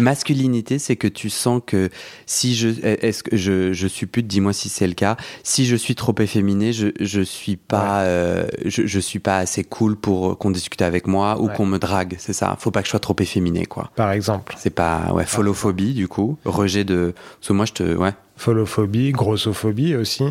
[0.00, 1.90] Masculinité, c'est que tu sens que
[2.24, 5.16] si je, est-ce que je, je suis pute, dis-moi si c'est le cas.
[5.42, 9.62] Si je suis trop efféminé, je, je suis pas, euh, je, je, suis pas assez
[9.62, 12.16] cool pour qu'on discute avec moi ou qu'on me drague.
[12.18, 12.56] C'est ça.
[12.58, 13.90] Faut pas que je sois trop efféminé, quoi.
[13.94, 14.54] Par exemple.
[14.58, 16.38] C'est pas, ouais, folophobie, du coup.
[16.46, 18.14] Rejet de, parce que moi, je te, ouais.
[18.36, 20.24] Folophobie, grossophobie aussi.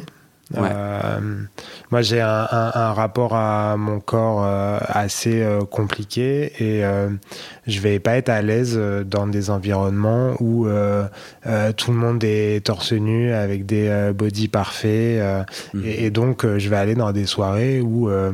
[0.56, 1.20] Euh,
[1.92, 6.84] moi, j'ai un, rapport à mon corps euh, assez euh, compliqué et
[7.68, 12.94] je vais pas être à l'aise dans des environnements où tout le monde est torse
[12.94, 15.86] nu avec des body parfaits mhm.
[15.86, 18.34] et, et, donc je vais aller dans des soirées où euh,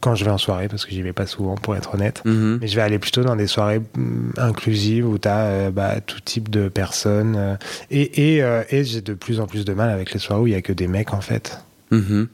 [0.00, 2.22] quand je vais en soirée, parce que j'y vais pas souvent pour être honnête.
[2.24, 2.58] Mhm.
[2.60, 6.00] Mais je vais aller plutôt dans des soirées mm, inclusives où tu as euh, bah,
[6.00, 7.34] tout type de personnes.
[7.36, 7.56] Euh,
[7.90, 10.52] et, et, et j'ai de plus en plus de mal avec les soirées où il
[10.52, 11.60] y a que des mecs en fait.
[11.90, 12.28] Mhm.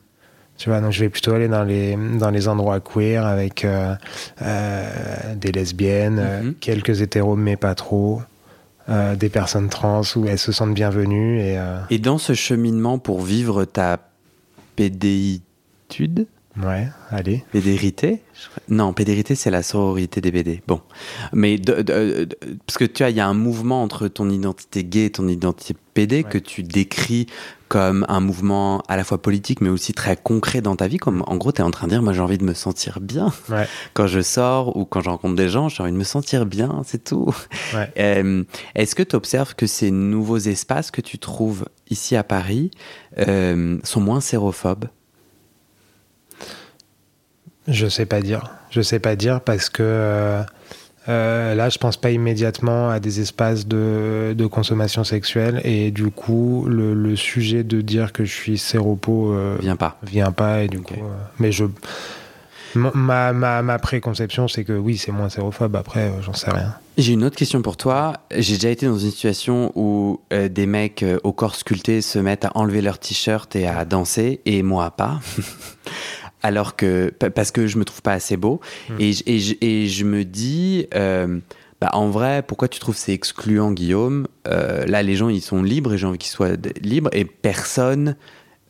[0.58, 3.66] Tu vois, donc je vais plutôt aller dans les, dans les endroits queer avec
[4.40, 6.54] des lesbiennes, mhm.
[6.54, 8.22] quelques hétéros, mais pas trop.
[8.88, 11.40] des personnes trans où elles se sentent bienvenues.
[11.40, 11.58] Et,
[11.90, 13.98] et dans ce cheminement pour vivre ta
[14.76, 16.26] pédéitude,
[16.62, 17.44] Ouais, allez.
[17.52, 18.22] Pédérité?
[18.68, 20.62] Non, pédérité, c'est la sororité des BD.
[20.66, 20.80] Bon.
[21.32, 25.10] Mais, parce que tu vois, il y a un mouvement entre ton identité gay et
[25.10, 27.26] ton identité PD que tu décris
[27.68, 30.98] comme un mouvement à la fois politique, mais aussi très concret dans ta vie.
[30.98, 33.00] Comme, en gros, tu es en train de dire, moi, j'ai envie de me sentir
[33.00, 33.32] bien.
[33.94, 36.82] Quand je sors ou quand je rencontre des gens, j'ai envie de me sentir bien,
[36.84, 37.34] c'est tout.
[37.98, 38.44] Euh,
[38.74, 42.70] est-ce que tu observes que ces nouveaux espaces que tu trouves ici à Paris
[43.18, 44.86] euh, sont moins sérophobes?
[47.68, 48.50] Je sais pas dire.
[48.70, 50.42] Je sais pas dire parce que euh,
[51.08, 56.10] euh, là, je pense pas immédiatement à des espaces de, de consommation sexuelle et du
[56.10, 59.98] coup, le, le, sujet de dire que je suis séropo euh, vient pas.
[60.02, 61.64] Vient pas et du coup, euh, mais je
[62.74, 65.76] ma, ma, ma préconception, c'est que oui, c'est moins sérophobe.
[65.76, 66.74] Après, j'en sais rien.
[66.98, 68.14] J'ai une autre question pour toi.
[68.36, 72.52] J'ai déjà été dans une situation où des mecs au corps sculpté se mettent à
[72.54, 75.20] enlever leur t-shirt et à danser, et moi pas.
[76.46, 78.96] alors que parce que je me trouve pas assez beau hmm.
[79.00, 81.38] et, et, et, je me dis euh,
[81.80, 84.28] bah, en vrai pourquoi tu trouves c'est excluant Guillaume?
[84.46, 88.16] Euh, là les gens ils sont libres et j'ai envie qu'ils soient libres et personne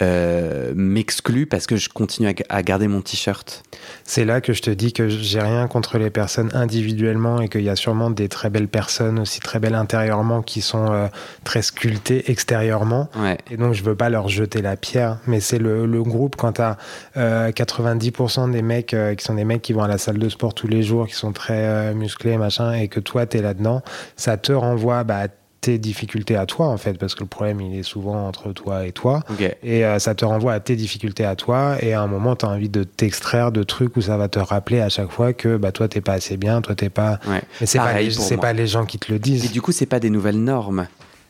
[0.03, 3.63] euh, m'exclut parce que je continue à, garder mon t-shirt.
[4.05, 7.63] C'est là que je te dis que j'ai rien contre les personnes individuellement et qu'il
[7.63, 11.07] y a sûrement des très belles personnes aussi très belles intérieurement qui sont euh,
[11.45, 13.09] très sculptées extérieurement.
[13.51, 16.53] Et donc je veux pas leur jeter la pierre, mais c'est le, le, groupe quand
[16.53, 16.77] tu as
[17.17, 20.53] 90% des mecs euh, qui sont des mecs qui vont à la salle de sport
[20.53, 23.83] tous les jours, qui sont très musclés machin, et que toi tu es là-dedans,
[24.17, 25.29] ça te renvoie bah,
[25.61, 28.87] tes difficultés à toi en fait parce que le problème il est souvent entre toi
[28.87, 29.23] et toi.
[29.63, 32.47] Et euh, ça te renvoie à tes difficultés à toi et à un moment tu
[32.47, 35.57] as envie de t'extraire de trucs où ça va te rappeler à chaque fois que
[35.57, 38.67] bah toi t'es pas assez bien toi t'es pas mais c'est pas les, pas les
[38.67, 39.47] gens qui te le disent.
[39.47, 40.87] Et du coup c'est pas des nouvelles normes.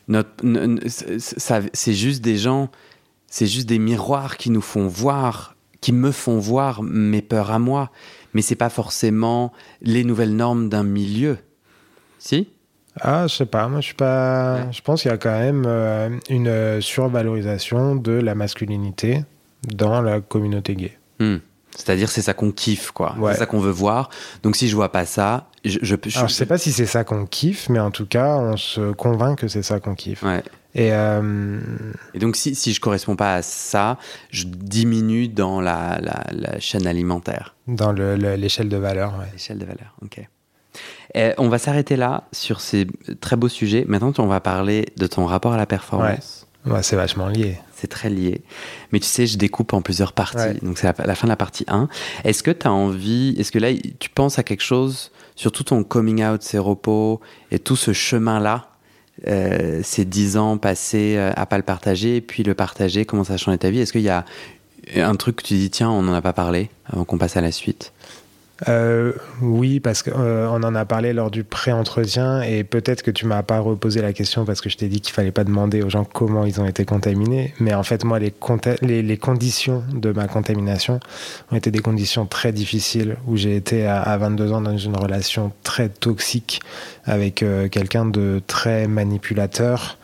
[0.07, 0.29] Notre,
[0.87, 2.69] c'est juste des gens
[3.27, 7.59] c'est juste des miroirs qui nous font voir qui me font voir mes peurs à
[7.59, 7.91] moi.
[8.33, 9.51] Mais c'est pas forcément
[9.81, 11.37] les nouvelles normes d'un milieu.
[12.19, 12.49] Si?
[13.01, 13.67] Ah, je sais pas.
[13.67, 14.71] Moi, je suis pas.
[14.71, 19.23] Je pense qu'il y a quand même euh, une survalorisation de la masculinité
[19.63, 20.97] dans la communauté gay.
[21.19, 21.37] Hmm.
[21.75, 23.15] C'est-à-dire, c'est ça qu'on kiffe, quoi.
[23.31, 24.09] C'est ça qu'on veut voir.
[24.41, 25.77] Donc, si je vois pas ça, je.
[25.81, 26.17] Je, je...
[26.17, 28.93] Alors, je sais pas si c'est ça qu'on kiffe, mais en tout cas, on se
[28.93, 30.23] convainc que c'est ça qu'on kiffe.
[30.23, 30.43] Ouais.
[30.73, 31.59] Et, euh...
[32.13, 33.97] Et, donc, si, si je corresponds pas à ça,
[34.31, 37.55] je diminue dans la, la, la chaîne alimentaire.
[37.67, 39.25] Dans l'échelle de valeur, ouais.
[39.33, 40.27] L'échelle de valeur, ok.
[41.15, 42.87] Et on va s'arrêter là sur ces
[43.21, 43.85] très beaux sujets.
[43.87, 46.47] Maintenant, on va parler de ton rapport à la performance.
[46.65, 46.83] Ouais.
[46.83, 47.59] c'est vachement lié.
[47.73, 48.41] C'est très lié.
[48.91, 50.59] Mais tu sais, je découpe en plusieurs parties.
[50.61, 51.87] Donc, c'est la, fin de la partie 1.
[52.23, 55.63] Est-ce que tu as envie, est-ce que là, tu penses à quelque chose, sur tout
[55.63, 58.67] ton coming out, ces repos et tout ce chemin-là,
[59.27, 63.23] euh, ces dix ans passés euh, à pas le partager, et puis le partager, comment
[63.23, 63.79] ça a changé ta vie?
[63.79, 64.25] Est-ce qu'il y a
[64.95, 67.41] un truc que tu dis, tiens, on n'en a pas parlé avant qu'on passe à
[67.41, 67.93] la suite?
[68.67, 73.25] Euh, oui, parce qu'on euh, en a parlé lors du pré-entretien et peut-être que tu
[73.25, 75.89] m'as pas reposé la question parce que je t'ai dit qu'il fallait pas demander aux
[75.89, 77.53] gens comment ils ont été contaminés.
[77.59, 78.33] Mais en fait, moi, les,
[78.81, 80.99] les, les conditions de ma contamination
[81.51, 85.51] ont été des conditions très difficiles où j'ai été à, 22 ans dans une relation
[85.63, 86.61] très toxique
[87.05, 89.97] avec euh, quelqu'un de très manipulateur.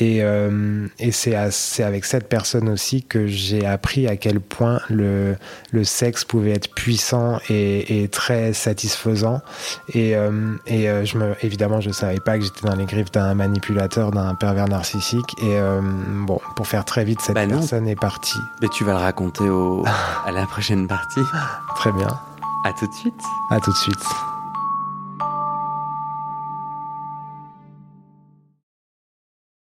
[0.00, 5.36] Et, euh, et c'est avec cette personne aussi que j'ai appris à quel point le,
[5.70, 9.40] le sexe pouvait être puissant et très satisfaisant.
[9.94, 13.10] Et, euh, et euh, je me, évidemment, je savais pas que j'étais dans les griffes
[13.12, 15.34] d'un manipulateur, d'un pervers narcissique.
[15.42, 18.40] Et euh, bon, pour faire très vite, cette bah personne est partie.
[18.62, 19.84] Mais tu vas le raconter au,
[20.26, 21.20] à la prochaine partie.
[21.76, 22.08] Très bien.
[22.64, 23.22] À tout de suite.
[23.50, 24.35] À tout de suite.